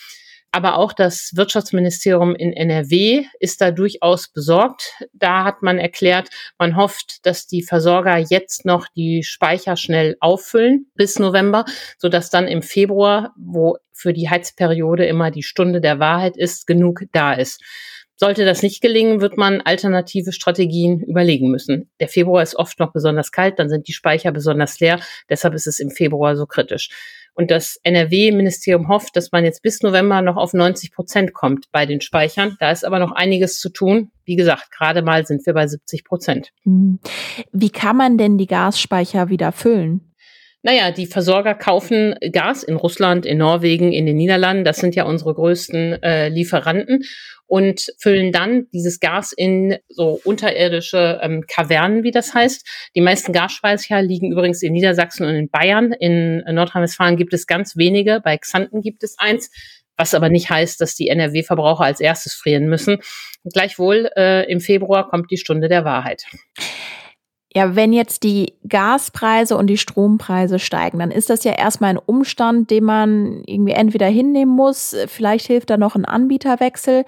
Aber 0.56 0.78
auch 0.78 0.94
das 0.94 1.32
Wirtschaftsministerium 1.34 2.36
in 2.36 2.54
NRW 2.54 3.26
ist 3.40 3.60
da 3.60 3.72
durchaus 3.72 4.28
besorgt. 4.28 5.04
Da 5.12 5.46
hat 5.46 5.64
man 5.64 5.80
erklärt, 5.80 6.30
man 6.60 6.76
hofft, 6.76 7.26
dass 7.26 7.48
die 7.48 7.64
Versorger 7.64 8.18
jetzt 8.20 8.64
noch 8.64 8.88
die 8.96 9.24
Speicher 9.24 9.76
schnell 9.78 10.16
auffüllen 10.20 10.92
bis 10.94 11.18
November, 11.18 11.66
sodass 11.98 12.30
dann 12.30 12.48
im 12.48 12.62
Februar, 12.62 13.34
wo 13.36 13.78
für 13.94 14.14
die 14.14 14.30
Heizperiode 14.30 15.08
immer 15.08 15.32
die 15.32 15.42
Stunde 15.42 15.82
der 15.82 15.98
Wahrheit 15.98 16.38
ist, 16.38 16.68
genug 16.68 17.02
da 17.14 17.34
ist. 17.34 17.60
Sollte 18.16 18.46
das 18.46 18.62
nicht 18.62 18.82
gelingen, 18.82 19.22
wird 19.22 19.38
man 19.38 19.62
alternative 19.62 20.32
Strategien 20.32 21.02
überlegen 21.02 21.50
müssen. 21.50 21.90
Der 22.00 22.08
Februar 22.08 22.44
ist 22.44 22.56
oft 22.56 22.80
noch 22.80 22.94
besonders 22.94 23.32
kalt, 23.32 23.58
dann 23.58 23.70
sind 23.70 23.88
die 23.88 23.94
Speicher 23.94 24.32
besonders 24.32 24.80
leer. 24.80 25.00
Deshalb 25.30 25.54
ist 25.56 25.68
es 25.68 25.80
im 25.80 25.90
Februar 25.90 26.36
so 26.36 26.46
kritisch. 26.46 26.90
Und 27.36 27.50
das 27.50 27.80
NRW-Ministerium 27.84 28.88
hofft, 28.90 29.16
dass 29.16 29.32
man 29.32 29.44
jetzt 29.44 29.64
bis 29.64 29.82
November 29.82 30.22
noch 30.22 30.38
auf 30.38 30.54
90 30.54 30.92
Prozent 30.92 31.34
kommt 31.34 31.72
bei 31.72 31.88
den 31.88 32.00
Speichern. 32.00 32.56
Da 32.60 32.72
ist 32.72 32.86
aber 32.86 33.00
noch 33.00 33.12
einiges 33.12 33.60
zu 33.60 33.70
tun. 33.70 34.12
Wie 34.24 34.36
gesagt, 34.36 34.70
gerade 34.72 35.02
mal 35.02 35.26
sind 35.26 35.44
wir 35.46 35.54
bei 35.54 35.66
70 35.66 36.06
Prozent. 36.06 36.52
Hm. 36.64 37.00
Wie 37.52 37.72
kann 37.72 37.98
man 37.98 38.20
denn 38.20 38.38
die 38.38 38.46
Gasspeicher 38.46 39.30
wieder 39.30 39.52
füllen? 39.52 40.14
Naja, 40.62 40.92
die 40.92 41.08
Versorger 41.08 41.56
kaufen 41.56 42.16
Gas 42.32 42.64
in 42.64 42.78
Russland, 42.78 43.26
in 43.26 43.40
Norwegen, 43.40 43.92
in 43.92 44.06
den 44.06 44.16
Niederlanden. 44.16 44.64
Das 44.64 44.78
sind 44.78 44.96
ja 44.96 45.04
unsere 45.04 45.34
größten 45.34 46.02
äh, 46.04 46.30
Lieferanten 46.30 47.04
und 47.54 47.94
füllen 48.00 48.32
dann 48.32 48.66
dieses 48.74 49.00
Gas 49.00 49.32
in 49.32 49.78
so 49.88 50.20
unterirdische 50.24 51.20
ähm, 51.22 51.44
Kavernen, 51.48 52.02
wie 52.02 52.10
das 52.10 52.34
heißt. 52.34 52.68
Die 52.96 53.02
meisten 53.02 53.32
Gasspeicher 53.32 54.02
liegen 54.02 54.32
übrigens 54.32 54.64
in 54.64 54.74
Niedersachsen 54.74 55.24
und 55.28 55.36
in 55.36 55.50
Bayern. 55.52 55.94
In 55.94 56.44
Nordrhein-Westfalen 56.50 57.16
gibt 57.16 57.32
es 57.32 57.46
ganz 57.46 57.78
wenige. 57.78 58.22
Bei 58.24 58.40
Xanten 58.40 58.82
gibt 58.82 59.04
es 59.04 59.20
eins 59.20 59.52
was 59.96 60.16
aber 60.16 60.30
nicht 60.30 60.50
heißt, 60.50 60.82
dass 60.82 60.96
die 60.96 61.10
NRW-Verbraucher 61.10 61.84
als 61.84 62.00
erstes 62.00 62.34
frieren 62.34 62.66
müssen. 62.66 62.98
Gleichwohl, 63.44 64.10
äh, 64.18 64.52
im 64.52 64.60
Februar 64.60 65.08
kommt 65.08 65.30
die 65.30 65.38
Stunde 65.38 65.68
der 65.68 65.86
Wahrheit. 65.86 66.24
Ja, 67.56 67.76
wenn 67.76 67.94
jetzt 67.94 68.24
die 68.24 68.54
Gaspreise 68.68 69.56
und 69.56 69.68
die 69.68 69.78
Strompreise 69.78 70.58
steigen, 70.58 70.98
dann 70.98 71.12
ist 71.12 71.30
das 71.30 71.44
ja 71.44 71.52
erstmal 71.52 71.92
ein 71.92 72.00
Umstand, 72.04 72.72
den 72.72 72.84
man 72.84 73.44
irgendwie 73.46 73.74
entweder 73.74 74.08
hinnehmen 74.08 74.56
muss. 74.56 74.96
Vielleicht 75.08 75.46
hilft 75.46 75.70
da 75.70 75.78
noch 75.78 75.96
ein 75.96 76.06
Anbieterwechsel. 76.06 77.06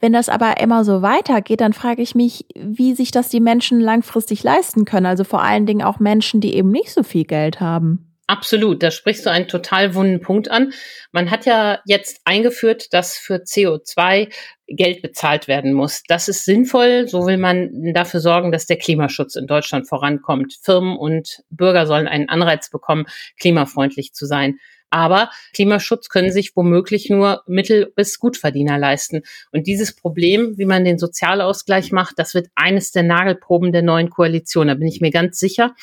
Wenn 0.00 0.12
das 0.12 0.28
aber 0.28 0.60
immer 0.60 0.84
so 0.84 1.00
weitergeht, 1.00 1.60
dann 1.60 1.72
frage 1.72 2.02
ich 2.02 2.16
mich, 2.16 2.44
wie 2.56 2.94
sich 2.94 3.12
das 3.12 3.28
die 3.28 3.40
Menschen 3.40 3.80
langfristig 3.80 4.42
leisten 4.42 4.84
können. 4.84 5.06
Also 5.06 5.22
vor 5.22 5.42
allen 5.42 5.64
Dingen 5.64 5.82
auch 5.82 6.00
Menschen, 6.00 6.40
die 6.40 6.54
eben 6.56 6.72
nicht 6.72 6.92
so 6.92 7.04
viel 7.04 7.24
Geld 7.24 7.60
haben. 7.60 8.13
Absolut, 8.26 8.82
da 8.82 8.90
sprichst 8.90 9.26
du 9.26 9.30
einen 9.30 9.48
total 9.48 9.94
wunden 9.94 10.20
Punkt 10.20 10.50
an. 10.50 10.72
Man 11.12 11.30
hat 11.30 11.44
ja 11.44 11.80
jetzt 11.84 12.22
eingeführt, 12.24 12.94
dass 12.94 13.18
für 13.18 13.42
CO2 13.42 14.32
Geld 14.66 15.02
bezahlt 15.02 15.46
werden 15.46 15.74
muss. 15.74 16.02
Das 16.08 16.28
ist 16.28 16.46
sinnvoll. 16.46 17.06
So 17.06 17.26
will 17.26 17.36
man 17.36 17.92
dafür 17.92 18.20
sorgen, 18.20 18.50
dass 18.50 18.64
der 18.64 18.78
Klimaschutz 18.78 19.36
in 19.36 19.46
Deutschland 19.46 19.86
vorankommt. 19.86 20.54
Firmen 20.62 20.96
und 20.96 21.42
Bürger 21.50 21.86
sollen 21.86 22.08
einen 22.08 22.30
Anreiz 22.30 22.70
bekommen, 22.70 23.04
klimafreundlich 23.38 24.14
zu 24.14 24.24
sein. 24.24 24.58
Aber 24.88 25.28
Klimaschutz 25.52 26.08
können 26.08 26.32
sich 26.32 26.56
womöglich 26.56 27.10
nur 27.10 27.42
Mittel- 27.46 27.92
bis 27.94 28.18
Gutverdiener 28.18 28.78
leisten. 28.78 29.22
Und 29.52 29.66
dieses 29.66 29.94
Problem, 29.94 30.56
wie 30.56 30.66
man 30.66 30.84
den 30.84 30.98
Sozialausgleich 30.98 31.92
macht, 31.92 32.18
das 32.18 32.32
wird 32.32 32.46
eines 32.54 32.90
der 32.90 33.02
Nagelproben 33.02 33.72
der 33.72 33.82
neuen 33.82 34.08
Koalition. 34.08 34.68
Da 34.68 34.74
bin 34.74 34.86
ich 34.86 35.00
mir 35.02 35.10
ganz 35.10 35.38
sicher. 35.38 35.74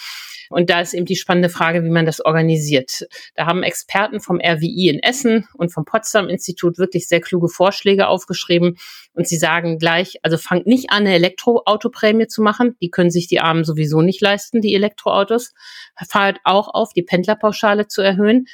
Und 0.52 0.70
da 0.70 0.82
ist 0.82 0.94
eben 0.94 1.06
die 1.06 1.16
spannende 1.16 1.50
Frage, 1.50 1.84
wie 1.84 1.90
man 1.90 2.06
das 2.06 2.24
organisiert. 2.24 3.08
Da 3.36 3.46
haben 3.46 3.64
Experten 3.64 4.20
vom 4.20 4.40
RWI 4.40 4.90
in 4.90 5.00
Essen 5.00 5.48
und 5.56 5.74
vom 5.74 5.86
Potsdam 5.86 6.30
Institut 6.30 6.78
wirklich 6.78 7.08
sehr 7.08 7.22
kluge 7.22 7.48
Vorschläge 7.48 8.08
aufgeschrieben. 8.08 8.78
Und 9.14 9.28
sie 9.28 9.38
sagen 9.38 9.78
gleich, 9.80 10.18
also 10.24 10.38
fangt 10.38 10.68
nicht 10.68 10.92
an, 10.92 11.02
eine 11.02 11.16
Elektroautoprämie 11.16 12.28
zu 12.28 12.42
machen. 12.42 12.76
Die 12.82 12.90
können 12.90 13.12
sich 13.12 13.28
die 13.28 13.40
Armen 13.40 13.64
sowieso 13.64 14.02
nicht 14.02 14.22
leisten, 14.22 14.62
die 14.62 14.76
Elektroautos. 14.76 15.54
Fahrt 16.08 16.40
auch 16.44 16.74
auf, 16.74 16.94
die 16.94 17.04
Pendlerpauschale 17.04 17.88
zu 17.88 18.02
erhöhen. 18.02 18.48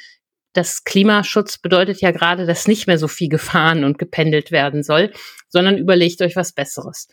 Das 0.54 0.82
Klimaschutz 0.82 1.58
bedeutet 1.58 2.00
ja 2.00 2.10
gerade, 2.10 2.46
dass 2.46 2.66
nicht 2.66 2.86
mehr 2.86 2.98
so 2.98 3.06
viel 3.06 3.28
gefahren 3.28 3.84
und 3.84 3.98
gependelt 3.98 4.50
werden 4.50 4.82
soll, 4.82 5.12
sondern 5.48 5.78
überlegt 5.78 6.20
euch 6.22 6.36
was 6.36 6.52
Besseres. 6.52 7.08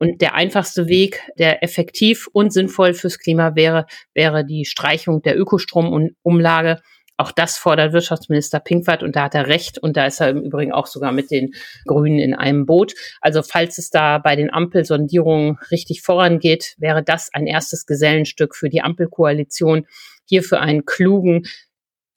Und 0.00 0.22
der 0.22 0.34
einfachste 0.34 0.88
Weg, 0.88 1.20
der 1.38 1.62
effektiv 1.62 2.26
und 2.32 2.54
sinnvoll 2.54 2.94
fürs 2.94 3.18
Klima 3.18 3.54
wäre, 3.54 3.84
wäre 4.14 4.46
die 4.46 4.64
Streichung 4.64 5.20
der 5.20 5.38
Ökostromumlage. 5.38 6.80
Auch 7.18 7.32
das 7.32 7.58
fordert 7.58 7.92
Wirtschaftsminister 7.92 8.60
Pinkwart 8.60 9.02
und 9.02 9.14
da 9.14 9.24
hat 9.24 9.34
er 9.34 9.46
recht 9.46 9.76
und 9.76 9.98
da 9.98 10.06
ist 10.06 10.22
er 10.22 10.30
im 10.30 10.42
Übrigen 10.42 10.72
auch 10.72 10.86
sogar 10.86 11.12
mit 11.12 11.30
den 11.30 11.52
Grünen 11.84 12.18
in 12.18 12.34
einem 12.34 12.64
Boot. 12.64 12.94
Also 13.20 13.42
falls 13.42 13.76
es 13.76 13.90
da 13.90 14.16
bei 14.16 14.36
den 14.36 14.50
Ampelsondierungen 14.50 15.58
richtig 15.70 16.00
vorangeht, 16.00 16.76
wäre 16.78 17.02
das 17.02 17.28
ein 17.34 17.46
erstes 17.46 17.84
Gesellenstück 17.84 18.56
für 18.56 18.70
die 18.70 18.80
Ampelkoalition, 18.80 19.86
hier 20.24 20.42
für 20.42 20.60
einen 20.60 20.86
klugen 20.86 21.42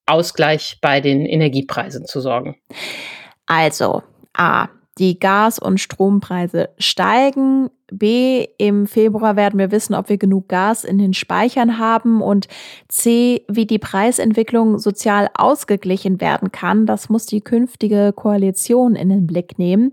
Ausgleich 0.05 0.77
bei 0.81 1.01
den 1.01 1.25
Energiepreisen 1.25 2.05
zu 2.05 2.21
sorgen. 2.21 2.55
Also, 3.45 4.03
A, 4.31 4.69
die 4.99 5.19
Gas- 5.19 5.59
und 5.59 5.79
Strompreise 5.79 6.69
steigen. 6.77 7.69
B, 7.91 8.47
im 8.57 8.87
Februar 8.87 9.35
werden 9.35 9.59
wir 9.59 9.71
wissen, 9.71 9.93
ob 9.93 10.09
wir 10.09 10.17
genug 10.17 10.49
Gas 10.49 10.83
in 10.83 10.97
den 10.97 11.13
Speichern 11.13 11.77
haben. 11.77 12.21
Und 12.21 12.47
C, 12.87 13.43
wie 13.47 13.65
die 13.65 13.79
Preisentwicklung 13.79 14.79
sozial 14.79 15.29
ausgeglichen 15.35 16.21
werden 16.21 16.51
kann. 16.51 16.85
Das 16.85 17.09
muss 17.09 17.25
die 17.25 17.41
künftige 17.41 18.13
Koalition 18.15 18.95
in 18.95 19.09
den 19.09 19.27
Blick 19.27 19.57
nehmen. 19.59 19.91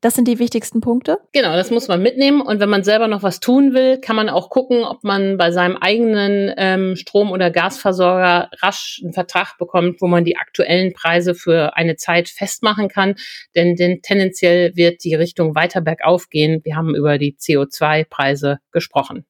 Das 0.00 0.14
sind 0.14 0.28
die 0.28 0.38
wichtigsten 0.38 0.80
Punkte. 0.80 1.18
Genau, 1.32 1.56
das 1.56 1.72
muss 1.72 1.88
man 1.88 2.00
mitnehmen. 2.00 2.40
Und 2.40 2.60
wenn 2.60 2.68
man 2.68 2.84
selber 2.84 3.08
noch 3.08 3.24
was 3.24 3.40
tun 3.40 3.74
will, 3.74 3.98
kann 3.98 4.14
man 4.14 4.28
auch 4.28 4.48
gucken, 4.48 4.84
ob 4.84 5.02
man 5.02 5.36
bei 5.36 5.50
seinem 5.50 5.76
eigenen 5.76 6.54
ähm, 6.56 6.94
Strom- 6.94 7.32
oder 7.32 7.50
Gasversorger 7.50 8.48
rasch 8.62 9.00
einen 9.02 9.12
Vertrag 9.12 9.58
bekommt, 9.58 10.00
wo 10.00 10.06
man 10.06 10.24
die 10.24 10.36
aktuellen 10.36 10.92
Preise 10.92 11.34
für 11.34 11.76
eine 11.76 11.96
Zeit 11.96 12.28
festmachen 12.28 12.88
kann. 12.88 13.16
Denn, 13.56 13.74
denn 13.74 14.00
tendenziell 14.00 14.76
wird 14.76 15.02
die 15.02 15.16
Richtung 15.16 15.56
weiter 15.56 15.80
bergauf 15.80 16.28
gehen. 16.28 16.60
Wir 16.62 16.76
haben 16.76 16.94
über 16.94 17.18
die 17.18 17.36
CO2-Preise 17.36 18.58
gesprochen. 18.70 19.26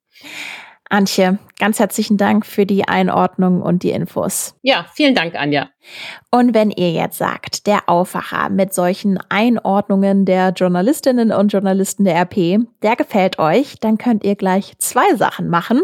Antje, 0.91 1.39
ganz 1.59 1.79
herzlichen 1.79 2.17
Dank 2.17 2.47
für 2.47 2.65
die 2.65 2.89
Einordnung 2.89 3.61
und 3.61 3.83
die 3.83 3.91
Infos. 3.91 4.55
Ja, 4.63 4.87
vielen 4.95 5.15
Dank, 5.15 5.35
Anja. 5.35 5.69
Und 6.31 6.55
wenn 6.55 6.71
ihr 6.71 6.93
jetzt 6.93 7.19
sagt, 7.19 7.67
der 7.67 7.89
Aufwacher 7.89 8.49
mit 8.49 8.73
solchen 8.73 9.19
Einordnungen 9.29 10.25
der 10.25 10.51
Journalistinnen 10.51 11.31
und 11.31 11.53
Journalisten 11.53 12.05
der 12.05 12.17
RP, 12.23 12.61
der 12.83 12.97
gefällt 12.97 13.39
euch, 13.39 13.77
dann 13.81 13.99
könnt 13.99 14.25
ihr 14.25 14.35
gleich 14.35 14.79
zwei 14.79 15.15
Sachen 15.17 15.49
machen. 15.49 15.83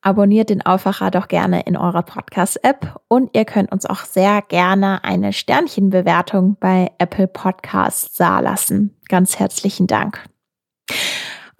Abonniert 0.00 0.50
den 0.50 0.66
Aufwacher 0.66 1.12
doch 1.12 1.28
gerne 1.28 1.62
in 1.62 1.76
eurer 1.76 2.02
Podcast-App 2.02 3.00
und 3.06 3.30
ihr 3.36 3.44
könnt 3.44 3.70
uns 3.70 3.86
auch 3.86 4.00
sehr 4.00 4.42
gerne 4.42 5.04
eine 5.04 5.32
Sternchenbewertung 5.32 6.56
bei 6.58 6.90
Apple 6.98 7.28
Podcasts 7.28 8.18
lassen. 8.18 8.96
Ganz 9.08 9.38
herzlichen 9.38 9.86
Dank. 9.86 10.24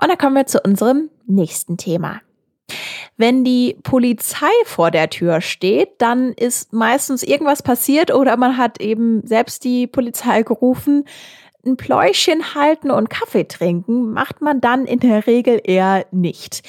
Und 0.01 0.09
dann 0.09 0.19
kommen 0.19 0.35
wir 0.35 0.47
zu 0.47 0.61
unserem 0.61 1.11
nächsten 1.27 1.77
Thema. 1.77 2.21
Wenn 3.17 3.45
die 3.45 3.77
Polizei 3.83 4.51
vor 4.65 4.91
der 4.91 5.11
Tür 5.11 5.41
steht, 5.41 5.91
dann 5.99 6.33
ist 6.33 6.73
meistens 6.73 7.23
irgendwas 7.23 7.63
passiert 7.63 8.13
oder 8.13 8.37
man 8.37 8.57
hat 8.57 8.81
eben 8.81 9.27
selbst 9.27 9.65
die 9.65 9.87
Polizei 9.87 10.43
gerufen. 10.43 11.05
Ein 11.65 11.77
Pläuschen 11.77 12.55
halten 12.55 12.91
und 12.91 13.11
Kaffee 13.11 13.45
trinken 13.45 14.13
macht 14.13 14.41
man 14.41 14.61
dann 14.61 14.87
in 14.87 14.99
der 14.99 15.27
Regel 15.27 15.61
eher 15.63 16.07
nicht. 16.11 16.63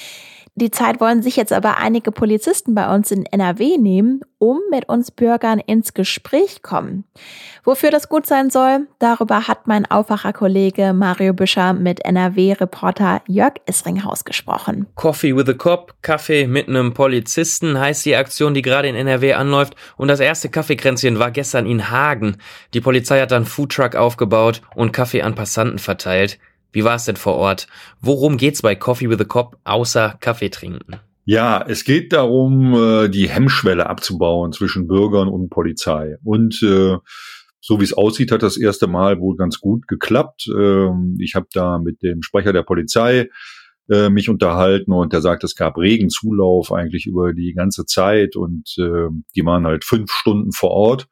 Die 0.55 0.69
Zeit 0.69 1.01
wollen 1.01 1.23
sich 1.23 1.35
jetzt 1.35 1.51
aber 1.51 1.79
einige 1.79 2.11
Polizisten 2.11 2.75
bei 2.75 2.93
uns 2.93 3.09
in 3.09 3.25
NRW 3.25 3.79
nehmen, 3.79 4.21
um 4.37 4.59
mit 4.69 4.87
uns 4.87 5.09
Bürgern 5.09 5.57
ins 5.57 5.95
Gespräch 5.95 6.61
kommen. 6.61 7.05
Wofür 7.63 7.89
das 7.89 8.07
gut 8.07 8.27
sein 8.27 8.51
soll, 8.51 8.87
darüber 8.99 9.47
hat 9.47 9.65
mein 9.65 9.89
Aufwacherkollege 9.89 10.93
Mario 10.93 11.33
Büscher 11.33 11.73
mit 11.73 12.05
NRW-Reporter 12.05 13.23
Jörg 13.25 13.53
Isringhaus 13.67 14.25
gesprochen. 14.25 14.85
Coffee 14.93 15.35
with 15.35 15.49
a 15.49 15.53
Cop, 15.53 15.95
Kaffee 16.03 16.45
mit 16.45 16.67
einem 16.67 16.93
Polizisten 16.93 17.79
heißt 17.79 18.05
die 18.05 18.15
Aktion, 18.15 18.53
die 18.53 18.61
gerade 18.61 18.89
in 18.89 18.95
NRW 18.95 19.33
anläuft. 19.33 19.75
Und 19.97 20.07
das 20.07 20.19
erste 20.19 20.49
Kaffeekränzchen 20.49 21.17
war 21.17 21.31
gestern 21.31 21.65
in 21.65 21.89
Hagen. 21.89 22.37
Die 22.75 22.81
Polizei 22.81 23.19
hat 23.21 23.31
dann 23.31 23.45
Foodtruck 23.45 23.95
aufgebaut 23.95 24.61
und 24.75 24.91
Kaffee 24.91 25.23
an 25.23 25.33
Passanten 25.33 25.79
verteilt. 25.79 26.37
Wie 26.73 26.83
war 26.83 26.95
es 26.95 27.05
denn 27.05 27.15
vor 27.15 27.35
Ort? 27.35 27.67
Worum 28.01 28.37
geht's 28.37 28.61
bei 28.63 28.75
Coffee 28.75 29.09
with 29.09 29.21
a 29.21 29.25
Cop 29.25 29.57
außer 29.63 30.17
Kaffee 30.19 30.49
trinken? 30.49 30.99
Ja, 31.25 31.63
es 31.65 31.85
geht 31.85 32.11
darum, 32.11 32.73
äh, 32.73 33.09
die 33.09 33.29
Hemmschwelle 33.29 33.87
abzubauen 33.87 34.51
zwischen 34.51 34.87
Bürgern 34.87 35.29
und 35.29 35.49
Polizei. 35.49 36.17
Und 36.23 36.61
äh, 36.63 36.97
so 37.61 37.79
wie 37.79 37.83
es 37.83 37.93
aussieht, 37.93 38.31
hat 38.31 38.43
das 38.43 38.57
erste 38.57 38.87
Mal 38.87 39.21
wohl 39.21 39.37
ganz 39.37 39.59
gut 39.61 39.87
geklappt. 39.87 40.49
Ähm, 40.53 41.15
ich 41.21 41.35
habe 41.35 41.47
da 41.53 41.77
mit 41.77 42.01
dem 42.01 42.23
Sprecher 42.23 42.51
der 42.51 42.63
Polizei 42.63 43.29
äh, 43.89 44.09
mich 44.09 44.27
unterhalten 44.27 44.91
und 44.91 45.13
der 45.13 45.21
sagt, 45.21 45.45
es 45.45 45.55
gab 45.55 45.77
regen 45.77 46.09
Zulauf 46.09 46.73
eigentlich 46.73 47.05
über 47.05 47.33
die 47.33 47.53
ganze 47.53 47.85
Zeit 47.85 48.35
und 48.35 48.75
die 48.77 49.45
waren 49.45 49.65
halt 49.65 49.85
fünf 49.85 50.11
Stunden 50.11 50.51
vor 50.51 50.71
Ort. 50.71 51.07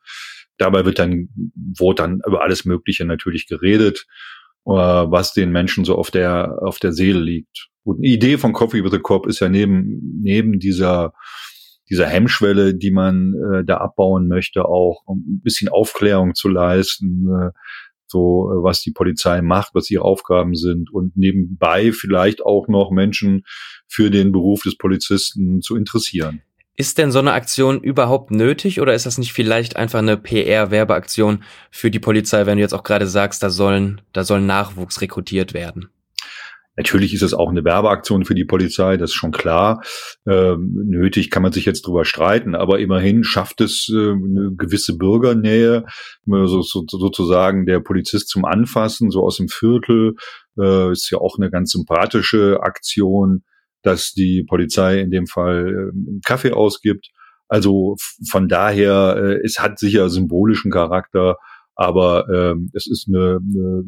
dabei 0.58 0.86
wird 0.86 1.00
dann, 1.00 1.30
wurde 1.56 2.03
dann 2.03 2.22
über 2.27 2.41
alles 2.41 2.65
Mögliche 2.65 3.06
natürlich 3.06 3.48
geredet, 3.48 4.06
äh, 4.08 4.32
was 4.63 5.34
den 5.34 5.51
Menschen 5.51 5.86
so 5.86 5.96
auf 5.96 6.12
der, 6.12 6.60
auf 6.62 6.80
der 6.80 6.94
Seele 6.94 7.20
liegt. 7.20 7.70
Und 7.84 7.98
eine 7.98 8.08
Idee 8.08 8.38
von 8.38 8.53
Coffee 8.53 8.84
with 8.84 8.94
a 8.94 9.00
Cop 9.00 9.25
ist 9.27 9.39
ja 9.39 9.50
neben, 9.50 10.22
neben 10.22 10.60
dieser, 10.60 11.13
dieser 11.89 12.08
Hemmschwelle, 12.08 12.75
die 12.75 12.91
man 12.91 13.34
äh, 13.34 13.65
da 13.65 13.77
abbauen 13.77 14.27
möchte, 14.27 14.65
auch 14.65 15.01
um 15.06 15.20
ein 15.20 15.41
bisschen 15.41 15.70
Aufklärung 15.70 16.36
zu 16.36 16.48
leisten, 16.48 17.27
äh, 17.27 17.50
so 18.06 18.51
äh, 18.51 18.63
was 18.63 18.82
die 18.82 18.91
Polizei 18.91 19.41
macht, 19.41 19.74
was 19.74 19.89
ihre 19.89 20.03
Aufgaben 20.03 20.53
sind 20.53 20.94
und 20.94 21.18
nebenbei 21.18 21.91
vielleicht 21.91 22.46
auch 22.46 22.68
noch 22.68 22.91
Menschen 22.91 23.44
für 23.88 24.12
den 24.12 24.32
Beruf 24.32 24.63
des 24.63 24.77
Polizisten 24.77 25.62
zu 25.62 25.75
interessieren. 25.75 26.41
Ist 26.78 26.98
denn 26.98 27.12
so 27.12 27.20
eine 27.20 27.34
Aktion 27.34 27.82
überhaupt 27.82 28.32
nötig 28.32 28.80
oder 28.80 28.94
ist 28.94 29.06
das 29.06 29.18
nicht 29.18 29.34
vielleicht 29.34 29.75
einfach 29.75 30.00
eine 30.00 30.18
PR-Werbeaktion 30.18 31.44
für 31.70 31.92
die 31.92 32.00
Polizei, 32.00 32.46
wenn 32.46 32.58
du 32.58 32.62
jetzt 32.62 32.74
auch 32.74 32.84
gerade 32.84 33.08
sagst, 33.08 33.44
da 33.44 33.50
sollen, 33.50 34.01
da 34.13 34.24
soll 34.24 34.42
Nachwuchs 34.42 35.01
rekrutiert 35.01 35.54
werden? 35.54 35.90
Natürlich 36.78 37.13
ist 37.13 37.22
es 37.22 37.34
auch 37.34 37.50
eine 37.50 37.66
Werbeaktion 37.66 38.24
für 38.24 38.34
die 38.34 38.46
Polizei, 38.46 38.96
das 38.96 39.12
ist 39.12 39.16
schon 39.16 39.32
klar. 39.32 39.84
Ähm, 40.25 40.74
nötig 40.86 41.30
kann 41.30 41.44
man 41.44 41.51
sich 41.51 41.66
jetzt 41.66 41.86
drüber 41.86 42.06
streiten, 42.06 42.56
aber 42.56 42.80
immerhin 42.80 43.25
schafft 43.25 43.60
es 43.60 43.90
äh, 43.94 44.12
eine 44.12 44.54
gewisse 44.56 44.98
Bürgernähe, 44.98 45.86
so, 46.25 46.62
so, 46.62 46.86
sozusagen 46.88 47.66
der 47.66 47.82
Polizist 47.82 48.30
zum 48.30 48.46
Anfassen, 48.46 49.12
so 49.12 49.22
aus 49.22 49.38
dem 49.38 49.50
Viertel, 49.50 50.16
äh, 50.58 50.92
ist 50.92 51.12
ja 51.12 51.18
auch 51.18 51.38
eine 51.38 51.51
ganz 51.51 51.72
sympathische 51.72 52.62
Aktion, 52.62 53.44
dass 53.84 54.12
die 54.12 54.44
Polizei 54.44 55.00
in 55.00 55.12
dem 55.12 55.28
Fall 55.28 55.92
äh, 55.92 56.20
Kaffee 56.26 56.52
ausgibt. 56.52 57.10
Also 57.48 57.96
von 58.30 58.48
daher, 58.48 59.18
äh, 59.18 59.46
es 59.46 59.60
hat 59.60 59.80
sicher 59.80 60.10
symbolischen 60.10 60.72
Charakter, 60.72 61.38
aber 61.76 62.28
ähm, 62.30 62.70
es 62.74 62.88
ist 62.88 63.08
eine, 63.08 63.40
eine 63.42 63.84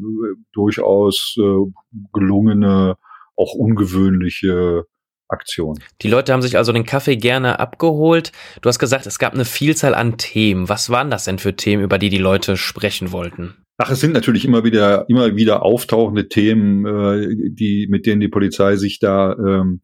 durchaus 0.52 1.36
äh, 1.38 1.72
gelungene, 2.14 2.96
auch 3.36 3.54
ungewöhnliche 3.54 4.86
Aktion. 5.28 5.80
Die 6.02 6.10
Leute 6.10 6.34
haben 6.34 6.42
sich 6.42 6.58
also 6.58 6.72
den 6.72 6.86
Kaffee 6.86 7.18
gerne 7.18 7.60
abgeholt. 7.60 8.32
Du 8.62 8.70
hast 8.70 8.80
gesagt, 8.80 9.06
es 9.06 9.20
gab 9.20 9.34
eine 9.34 9.46
Vielzahl 9.46 9.96
an 9.96 10.18
Themen. 10.18 10.70
Was 10.70 10.90
waren 10.90 11.10
das 11.10 11.26
denn 11.26 11.40
für 11.40 11.56
Themen, 11.56 11.84
über 11.84 11.98
die 11.98 12.10
die 12.10 12.18
Leute 12.18 12.58
sprechen 12.58 13.12
wollten? 13.12 13.63
Ach, 13.78 13.90
es 13.90 14.00
sind 14.00 14.14
natürlich 14.14 14.46
immer 14.46 14.64
wieder, 14.64 15.06
immer 15.10 15.36
wieder 15.36 15.64
auftauchende 15.64 16.28
Themen, 16.30 16.86
äh, 16.86 17.50
die, 17.50 17.88
mit 17.90 18.06
denen 18.06 18.22
die 18.22 18.28
Polizei 18.28 18.76
sich 18.76 19.00
da 19.00 19.34
ähm, 19.34 19.82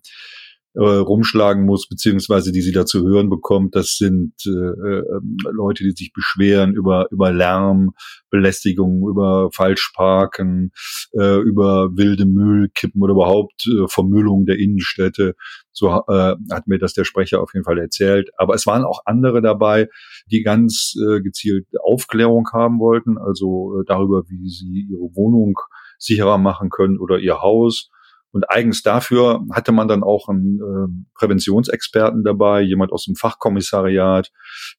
äh, 0.75 0.81
rumschlagen 0.81 1.65
muss, 1.65 1.87
beziehungsweise 1.87 2.51
die 2.51 2.61
sie 2.61 2.71
da 2.71 2.85
zu 2.85 3.03
hören 3.03 3.29
bekommt. 3.29 3.75
Das 3.75 3.95
sind 3.97 4.33
äh, 4.45 4.49
äh, 4.49 5.03
Leute, 5.51 5.83
die 5.83 5.91
sich 5.91 6.13
beschweren 6.13 6.73
über, 6.73 7.07
über 7.11 7.31
Lärm, 7.31 7.91
Belästigung, 8.29 9.07
über 9.09 9.49
Falschparken, 9.53 10.71
äh, 11.13 11.39
über 11.39 11.89
wilde 11.95 12.25
Müllkippen 12.25 13.01
oder 13.01 13.13
überhaupt 13.13 13.65
äh, 13.67 13.87
Vermüllung 13.87 14.45
der 14.45 14.59
Innenstädte. 14.59 15.35
So 15.71 15.89
äh, 15.89 16.35
hat 16.51 16.67
mir 16.67 16.77
das 16.77 16.93
der 16.93 17.05
Sprecher 17.05 17.41
auf 17.41 17.53
jeden 17.53 17.63
Fall 17.63 17.79
erzählt. 17.79 18.29
Aber 18.37 18.53
es 18.53 18.67
waren 18.67 18.83
auch 18.83 19.01
andere 19.05 19.41
dabei, 19.41 19.87
die 20.31 20.43
ganz 20.43 20.93
äh, 20.97 21.21
gezielt 21.21 21.67
Aufklärung 21.83 22.47
haben 22.53 22.79
wollten, 22.79 23.17
also 23.17 23.79
äh, 23.79 23.83
darüber, 23.87 24.23
wie 24.27 24.49
sie 24.49 24.87
ihre 24.91 25.15
Wohnung 25.15 25.55
sicherer 25.97 26.37
machen 26.37 26.69
können 26.69 26.99
oder 26.99 27.17
ihr 27.19 27.41
Haus 27.41 27.89
und 28.31 28.49
eigens 28.49 28.83
dafür 28.83 29.43
hatte 29.51 29.71
man 29.71 29.87
dann 29.87 30.03
auch 30.03 30.29
einen 30.29 30.59
äh, 30.59 31.05
Präventionsexperten 31.15 32.23
dabei, 32.23 32.61
jemand 32.61 32.91
aus 32.91 33.05
dem 33.05 33.15
Fachkommissariat 33.15 34.31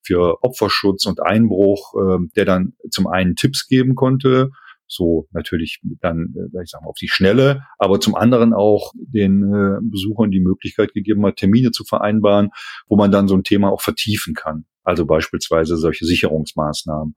für 0.02 0.42
Opferschutz 0.42 1.06
und 1.06 1.20
Einbruch, 1.20 1.94
äh, 1.94 2.18
der 2.36 2.44
dann 2.44 2.74
zum 2.90 3.06
einen 3.08 3.34
Tipps 3.34 3.66
geben 3.66 3.94
konnte, 3.96 4.50
so 4.86 5.28
natürlich 5.32 5.80
dann, 6.00 6.34
äh, 6.36 6.62
ich 6.62 6.70
sag 6.70 6.82
mal, 6.82 6.88
auf 6.88 6.98
die 7.00 7.08
Schnelle, 7.08 7.62
aber 7.78 8.00
zum 8.00 8.14
anderen 8.14 8.52
auch 8.52 8.92
den 8.94 9.42
äh, 9.42 9.78
Besuchern 9.82 10.30
die 10.30 10.40
Möglichkeit 10.40 10.92
gegeben 10.92 11.24
hat, 11.26 11.36
Termine 11.36 11.70
zu 11.70 11.84
vereinbaren, 11.84 12.50
wo 12.88 12.96
man 12.96 13.10
dann 13.10 13.28
so 13.28 13.34
ein 13.34 13.44
Thema 13.44 13.70
auch 13.70 13.80
vertiefen 13.80 14.34
kann. 14.34 14.64
Also 14.84 15.06
beispielsweise 15.06 15.76
solche 15.76 16.04
Sicherungsmaßnahmen. 16.04 17.14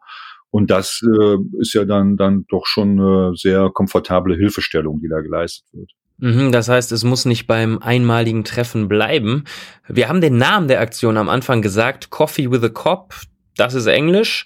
Und 0.49 0.69
das 0.69 1.01
äh, 1.03 1.37
ist 1.59 1.73
ja 1.73 1.85
dann, 1.85 2.15
dann 2.15 2.45
doch 2.47 2.67
schon 2.67 2.99
eine 2.99 3.35
sehr 3.35 3.71
komfortable 3.71 4.35
Hilfestellung, 4.35 4.99
die 4.99 5.09
da 5.09 5.21
geleistet 5.21 5.65
wird. 5.73 5.91
Mhm, 6.17 6.51
das 6.51 6.69
heißt, 6.69 6.91
es 6.91 7.03
muss 7.03 7.25
nicht 7.25 7.47
beim 7.47 7.79
einmaligen 7.79 8.43
Treffen 8.43 8.87
bleiben. 8.87 9.45
Wir 9.87 10.09
haben 10.09 10.21
den 10.21 10.37
Namen 10.37 10.67
der 10.67 10.79
Aktion 10.79 11.17
am 11.17 11.29
Anfang 11.29 11.61
gesagt, 11.61 12.09
Coffee 12.09 12.51
with 12.51 12.63
a 12.63 12.69
Cop, 12.69 13.13
das 13.57 13.73
ist 13.73 13.87
Englisch. 13.87 14.45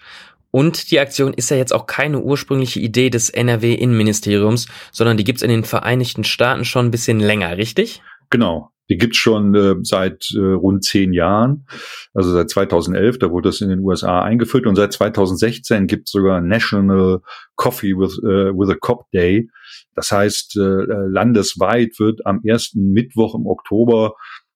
Und 0.50 0.92
die 0.92 1.00
Aktion 1.00 1.34
ist 1.34 1.52
ja 1.52 1.58
jetzt 1.58 1.74
auch 1.74 1.86
keine 1.88 2.20
ursprüngliche 2.20 2.80
Idee 2.80 3.10
des 3.10 3.30
NRW-Innenministeriums, 3.30 4.68
sondern 4.92 5.18
die 5.18 5.24
gibt's 5.24 5.42
in 5.42 5.50
den 5.50 5.66
Vereinigten 5.66 6.24
Staaten 6.24 6.66
schon 6.66 6.88
ein 6.88 6.92
bisschen 6.92 7.20
länger, 7.20 7.58
richtig? 7.58 8.02
Genau. 8.30 8.72
Die 8.90 8.98
gibt's 8.98 9.18
schon 9.18 9.54
äh, 9.54 9.76
seit 9.84 10.32
äh, 10.34 10.40
rund 10.40 10.84
zehn 10.84 11.12
Jahren, 11.12 11.66
also 12.14 12.32
seit 12.32 12.50
2011, 12.50 13.20
da 13.20 13.30
wurde 13.32 13.50
das 13.50 13.60
in 13.60 13.70
den 13.70 13.80
USA 13.80 14.22
eingeführt 14.22 14.66
und 14.66 14.78
seit 14.78 14.94
2016 14.94 15.88
gibt's 15.88 16.12
sogar 16.12 16.40
National 16.40 17.20
Coffee 17.56 17.94
with, 17.98 18.18
äh, 18.24 18.58
with 18.58 18.70
a 18.70 18.78
Cop 18.80 19.12
Day. 19.12 19.50
Das 19.98 20.12
heißt, 20.12 20.58
äh, 20.58 20.62
äh, 20.62 21.08
landesweit 21.10 22.00
wird 22.00 22.24
am 22.26 22.42
ersten 22.44 22.92
Mittwoch 22.92 23.34
im 23.34 23.48
Oktober 23.48 24.14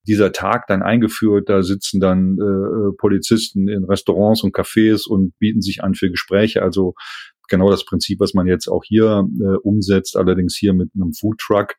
dieser 0.07 0.31
Tag 0.31 0.67
dann 0.67 0.83
eingeführt. 0.83 1.49
Da 1.49 1.63
sitzen 1.63 1.99
dann 1.99 2.37
äh, 2.39 2.43
äh 2.43 2.95
Polizisten 2.95 3.67
in 3.67 3.83
Restaurants 3.83 4.43
und 4.43 4.55
Cafés 4.55 5.07
und 5.07 5.33
bieten 5.39 5.61
sich 5.61 5.83
an 5.83 5.95
für 5.95 6.11
Gespräche. 6.11 6.61
Also 6.61 6.93
genau 7.49 7.71
das 7.71 7.85
Prinzip, 7.85 8.19
was 8.19 8.35
man 8.35 8.45
jetzt 8.45 8.67
auch 8.67 8.83
hier 8.85 9.27
äh, 9.39 9.57
umsetzt, 9.63 10.15
allerdings 10.15 10.55
hier 10.55 10.75
mit 10.75 10.91
einem 10.93 11.11
Food 11.13 11.39
Truck, 11.39 11.73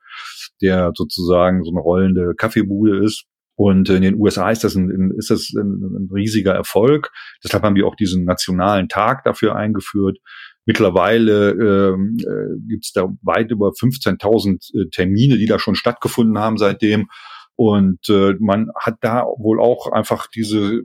der 0.61 0.90
sozusagen 0.96 1.62
so 1.62 1.70
eine 1.70 1.81
rollende 1.81 2.35
Kaffeebude 2.37 3.05
ist. 3.05 3.27
Und 3.55 3.88
in 3.90 4.03
den 4.03 4.18
USA 4.18 4.51
ist 4.51 4.64
das 4.64 4.75
ein, 4.75 5.12
ist 5.16 5.31
das 5.31 5.53
ein 5.55 6.09
riesiger 6.12 6.53
Erfolg. 6.53 7.12
Deshalb 7.44 7.62
haben 7.62 7.77
wir 7.77 7.87
auch 7.87 7.94
diesen 7.94 8.25
nationalen 8.25 8.88
Tag 8.88 9.22
dafür 9.22 9.55
eingeführt. 9.55 10.18
Mittlerweile 10.64 11.51
ähm, 11.51 12.16
äh, 12.20 12.68
gibt 12.68 12.85
es 12.85 12.92
da 12.92 13.09
weit 13.22 13.51
über 13.51 13.70
15.000 13.70 14.75
äh, 14.75 14.90
Termine, 14.90 15.37
die 15.37 15.46
da 15.46 15.59
schon 15.59 15.75
stattgefunden 15.75 16.38
haben 16.38 16.57
seitdem. 16.57 17.09
Und 17.57 18.09
äh, 18.09 18.35
man 18.40 18.70
hat 18.81 18.96
da 19.03 19.25
wohl 19.38 19.61
auch 19.61 19.90
einfach 19.92 20.27
diese 20.27 20.83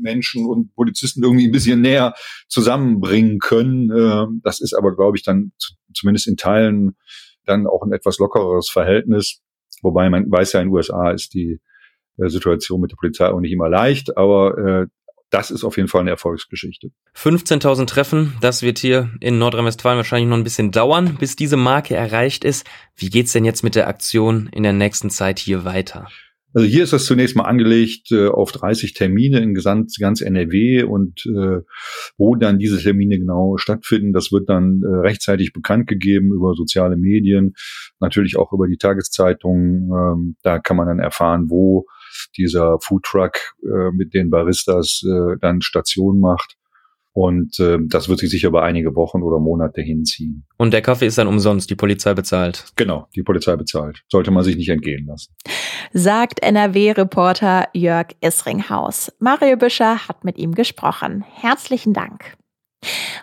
Menschen 0.00 0.46
und 0.46 0.74
Polizisten 0.74 1.22
irgendwie 1.22 1.48
ein 1.48 1.52
bisschen 1.52 1.80
näher 1.80 2.14
zusammenbringen 2.48 3.38
können. 3.38 3.90
Äh, 3.90 4.26
das 4.42 4.60
ist 4.60 4.74
aber, 4.74 4.94
glaube 4.94 5.16
ich, 5.16 5.24
dann 5.24 5.52
zu, 5.58 5.74
zumindest 5.94 6.28
in 6.28 6.36
Teilen 6.36 6.96
dann 7.44 7.66
auch 7.66 7.82
ein 7.82 7.92
etwas 7.92 8.18
lockeres 8.18 8.68
Verhältnis. 8.68 9.40
Wobei 9.82 10.08
man 10.08 10.30
weiß 10.30 10.52
ja, 10.52 10.60
in 10.60 10.68
den 10.68 10.74
USA 10.74 11.10
ist 11.10 11.34
die 11.34 11.60
äh, 12.18 12.28
Situation 12.28 12.80
mit 12.80 12.92
der 12.92 12.96
Polizei 12.96 13.26
auch 13.28 13.40
nicht 13.40 13.52
immer 13.52 13.68
leicht, 13.68 14.16
aber 14.16 14.58
äh, 14.58 14.86
das 15.32 15.50
ist 15.50 15.64
auf 15.64 15.78
jeden 15.78 15.88
Fall 15.88 16.02
eine 16.02 16.10
Erfolgsgeschichte. 16.10 16.90
15.000 17.16 17.86
Treffen, 17.86 18.34
das 18.42 18.62
wird 18.62 18.78
hier 18.78 19.10
in 19.20 19.38
Nordrhein-Westfalen 19.38 19.96
wahrscheinlich 19.96 20.28
noch 20.28 20.36
ein 20.36 20.44
bisschen 20.44 20.70
dauern, 20.70 21.16
bis 21.18 21.36
diese 21.36 21.56
Marke 21.56 21.96
erreicht 21.96 22.44
ist. 22.44 22.66
Wie 22.96 23.08
geht's 23.08 23.32
denn 23.32 23.46
jetzt 23.46 23.64
mit 23.64 23.74
der 23.74 23.88
Aktion 23.88 24.48
in 24.52 24.62
der 24.62 24.74
nächsten 24.74 25.08
Zeit 25.08 25.38
hier 25.38 25.64
weiter? 25.64 26.06
Also 26.54 26.68
hier 26.68 26.84
ist 26.84 26.92
das 26.92 27.06
zunächst 27.06 27.34
mal 27.34 27.44
angelegt 27.44 28.12
äh, 28.12 28.28
auf 28.28 28.52
30 28.52 28.92
Termine 28.92 29.40
in 29.40 29.54
ganz, 29.54 29.96
ganz 29.98 30.20
NRW 30.20 30.82
und 30.82 31.24
äh, 31.24 31.62
wo 32.18 32.36
dann 32.36 32.58
diese 32.58 32.78
Termine 32.78 33.18
genau 33.18 33.56
stattfinden, 33.56 34.12
das 34.12 34.32
wird 34.32 34.50
dann 34.50 34.82
äh, 34.84 35.00
rechtzeitig 35.00 35.54
bekannt 35.54 35.86
gegeben 35.86 36.30
über 36.30 36.52
soziale 36.52 36.98
Medien, 36.98 37.54
natürlich 38.00 38.36
auch 38.36 38.52
über 38.52 38.66
die 38.66 38.76
Tageszeitungen. 38.76 39.90
Ähm, 39.90 40.36
da 40.42 40.58
kann 40.58 40.76
man 40.76 40.88
dann 40.88 40.98
erfahren, 40.98 41.46
wo 41.48 41.86
dieser 42.36 42.78
Foodtruck 42.80 43.32
äh, 43.62 43.90
mit 43.92 44.14
den 44.14 44.30
Baristas 44.30 45.02
äh, 45.04 45.36
dann 45.40 45.62
Station 45.62 46.20
macht. 46.20 46.56
Und 47.14 47.60
äh, 47.60 47.78
das 47.88 48.08
wird 48.08 48.20
sich 48.20 48.30
sicher 48.30 48.48
über 48.48 48.62
einige 48.62 48.94
Wochen 48.96 49.22
oder 49.22 49.38
Monate 49.38 49.82
hinziehen. 49.82 50.46
Und 50.56 50.72
der 50.72 50.80
Kaffee 50.80 51.06
ist 51.06 51.18
dann 51.18 51.28
umsonst, 51.28 51.68
die 51.68 51.74
Polizei 51.74 52.14
bezahlt. 52.14 52.72
Genau, 52.76 53.06
die 53.14 53.22
Polizei 53.22 53.54
bezahlt. 53.56 54.02
Sollte 54.08 54.30
man 54.30 54.44
sich 54.44 54.56
nicht 54.56 54.70
entgehen 54.70 55.06
lassen. 55.06 55.34
Sagt 55.92 56.42
NRW-Reporter 56.42 57.68
Jörg 57.74 58.08
Isringhaus. 58.22 59.12
Mario 59.18 59.56
Büscher 59.56 60.08
hat 60.08 60.24
mit 60.24 60.38
ihm 60.38 60.54
gesprochen. 60.54 61.22
Herzlichen 61.28 61.92
Dank. 61.92 62.34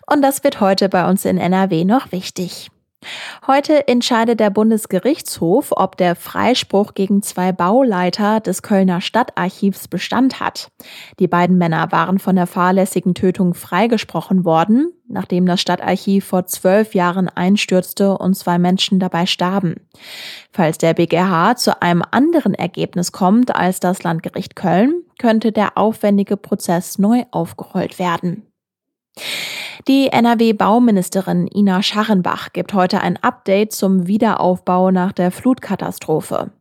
Und 0.05 0.21
das 0.21 0.43
wird 0.43 0.61
heute 0.61 0.87
bei 0.87 1.09
uns 1.09 1.25
in 1.25 1.37
NRW 1.37 1.83
noch 1.83 2.11
wichtig. 2.11 2.69
Heute 3.47 3.87
entscheidet 3.87 4.39
der 4.39 4.49
Bundesgerichtshof, 4.49 5.71
ob 5.71 5.97
der 5.97 6.15
Freispruch 6.15 6.93
gegen 6.93 7.23
zwei 7.23 7.51
Bauleiter 7.51 8.41
des 8.41 8.61
Kölner 8.61 9.01
Stadtarchivs 9.01 9.87
Bestand 9.87 10.39
hat. 10.39 10.69
Die 11.19 11.27
beiden 11.27 11.57
Männer 11.57 11.91
waren 11.91 12.19
von 12.19 12.35
der 12.35 12.47
fahrlässigen 12.47 13.15
Tötung 13.15 13.53
freigesprochen 13.53 14.43
worden, 14.45 14.91
nachdem 15.07 15.45
das 15.45 15.61
Stadtarchiv 15.61 16.25
vor 16.25 16.45
zwölf 16.45 16.93
Jahren 16.93 17.29
einstürzte 17.29 18.17
und 18.17 18.35
zwei 18.35 18.59
Menschen 18.59 18.99
dabei 18.99 19.25
starben. 19.25 19.87
Falls 20.51 20.77
der 20.77 20.93
BGH 20.93 21.55
zu 21.55 21.81
einem 21.81 22.03
anderen 22.11 22.53
Ergebnis 22.53 23.11
kommt 23.11 23.55
als 23.55 23.79
das 23.79 24.03
Landgericht 24.03 24.55
Köln, 24.55 25.03
könnte 25.17 25.51
der 25.51 25.77
aufwendige 25.77 26.37
Prozess 26.37 26.99
neu 26.99 27.23
aufgerollt 27.31 27.97
werden. 27.97 28.48
Die 29.87 30.07
NRW-Bauministerin 30.07 31.47
Ina 31.47 31.81
Scharrenbach 31.81 32.53
gibt 32.53 32.73
heute 32.73 33.01
ein 33.01 33.17
Update 33.17 33.71
zum 33.71 34.07
Wiederaufbau 34.07 34.91
nach 34.91 35.13
der 35.13 35.31
Flutkatastrophe. 35.31 36.51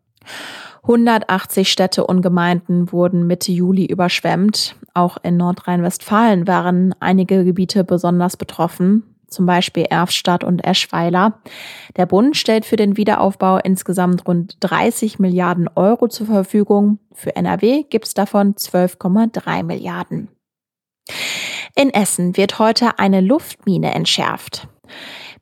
180 0.82 1.70
Städte 1.70 2.06
und 2.06 2.22
Gemeinden 2.22 2.90
wurden 2.92 3.26
Mitte 3.26 3.52
Juli 3.52 3.84
überschwemmt. 3.84 4.76
Auch 4.94 5.18
in 5.22 5.36
Nordrhein-Westfalen 5.36 6.46
waren 6.46 6.94
einige 7.00 7.44
Gebiete 7.44 7.84
besonders 7.84 8.38
betroffen, 8.38 9.02
zum 9.26 9.44
Beispiel 9.44 9.84
Erfstadt 9.90 10.44
und 10.44 10.60
Eschweiler. 10.64 11.40
Der 11.96 12.06
Bund 12.06 12.36
stellt 12.36 12.64
für 12.64 12.76
den 12.76 12.96
Wiederaufbau 12.96 13.58
insgesamt 13.58 14.26
rund 14.26 14.56
30 14.60 15.18
Milliarden 15.18 15.68
Euro 15.74 16.08
zur 16.08 16.26
Verfügung. 16.26 16.98
Für 17.12 17.36
NRW 17.36 17.82
gibt 17.82 18.06
es 18.06 18.14
davon 18.14 18.54
12,3 18.54 19.64
Milliarden. 19.64 20.28
In 21.74 21.90
Essen 21.90 22.36
wird 22.36 22.58
heute 22.58 22.98
eine 22.98 23.20
Luftmine 23.20 23.94
entschärft. 23.94 24.68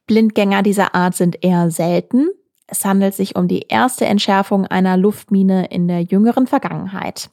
Blindgänger 0.07 0.63
dieser 0.63 0.95
Art 0.95 1.15
sind 1.15 1.43
eher 1.43 1.71
selten. 1.71 2.29
Es 2.69 2.85
handelt 2.85 3.15
sich 3.15 3.37
um 3.37 3.47
die 3.47 3.67
erste 3.69 4.07
Entschärfung 4.07 4.67
einer 4.67 4.97
Luftmine 4.97 5.67
in 5.67 5.87
der 5.87 6.01
jüngeren 6.01 6.49
Vergangenheit. 6.49 7.31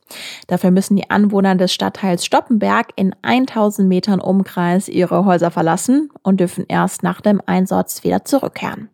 Dafür 0.48 0.70
müssen 0.70 0.96
die 0.96 1.10
Anwohner 1.10 1.56
des 1.56 1.74
Stadtteils 1.74 2.24
Stoppenberg 2.24 2.90
in 2.96 3.16
1000 3.24 3.88
Metern 3.88 4.20
Umkreis 4.20 4.88
ihre 4.90 5.26
Häuser 5.26 5.50
verlassen 5.50 6.10
und 6.22 6.40
dürfen 6.40 6.66
erst 6.68 7.02
nach 7.02 7.20
dem 7.20 7.42
Einsatz 7.46 8.04
wieder 8.04 8.26
zurückkehren. 8.26 8.90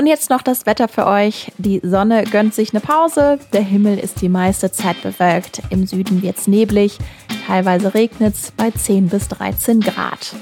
Und 0.00 0.06
jetzt 0.06 0.30
noch 0.30 0.40
das 0.40 0.64
Wetter 0.64 0.88
für 0.88 1.06
euch. 1.06 1.52
Die 1.58 1.82
Sonne 1.84 2.24
gönnt 2.24 2.54
sich 2.54 2.72
eine 2.72 2.80
Pause. 2.80 3.38
Der 3.52 3.60
Himmel 3.60 3.98
ist 3.98 4.22
die 4.22 4.30
meiste 4.30 4.72
Zeit 4.72 5.02
bewölkt. 5.02 5.60
Im 5.68 5.86
Süden 5.86 6.22
wird's 6.22 6.46
neblig. 6.46 6.96
Teilweise 7.46 7.92
regnet's 7.92 8.50
bei 8.50 8.70
10 8.70 9.10
bis 9.10 9.28
13 9.28 9.80
Grad. 9.80 10.34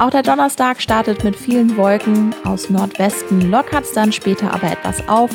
Auch 0.00 0.10
der 0.10 0.24
Donnerstag 0.24 0.82
startet 0.82 1.22
mit 1.22 1.36
vielen 1.36 1.76
Wolken. 1.76 2.34
Aus 2.44 2.70
Nordwesten 2.70 3.52
lockert's 3.52 3.92
dann 3.92 4.10
später 4.10 4.52
aber 4.52 4.72
etwas 4.72 5.08
auf. 5.08 5.30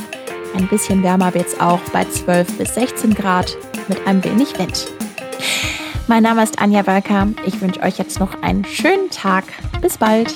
Ein 0.58 0.68
bisschen 0.68 1.02
wärmer 1.02 1.34
wird's 1.34 1.58
auch 1.62 1.80
bei 1.94 2.04
12 2.04 2.58
bis 2.58 2.76
16 2.76 3.14
Grad 3.14 3.56
mit 3.88 4.06
ein 4.06 4.22
wenig 4.26 4.60
Wind. 4.60 4.88
Mein 6.08 6.24
Name 6.24 6.44
ist 6.44 6.62
Anja 6.62 6.86
Wölker. 6.86 7.30
Ich 7.46 7.62
wünsche 7.62 7.82
euch 7.82 7.98
jetzt 7.98 8.20
noch 8.20 8.42
einen 8.42 8.66
schönen 8.66 9.10
Tag. 9.10 9.46
Bis 9.80 9.98
bald. 9.98 10.36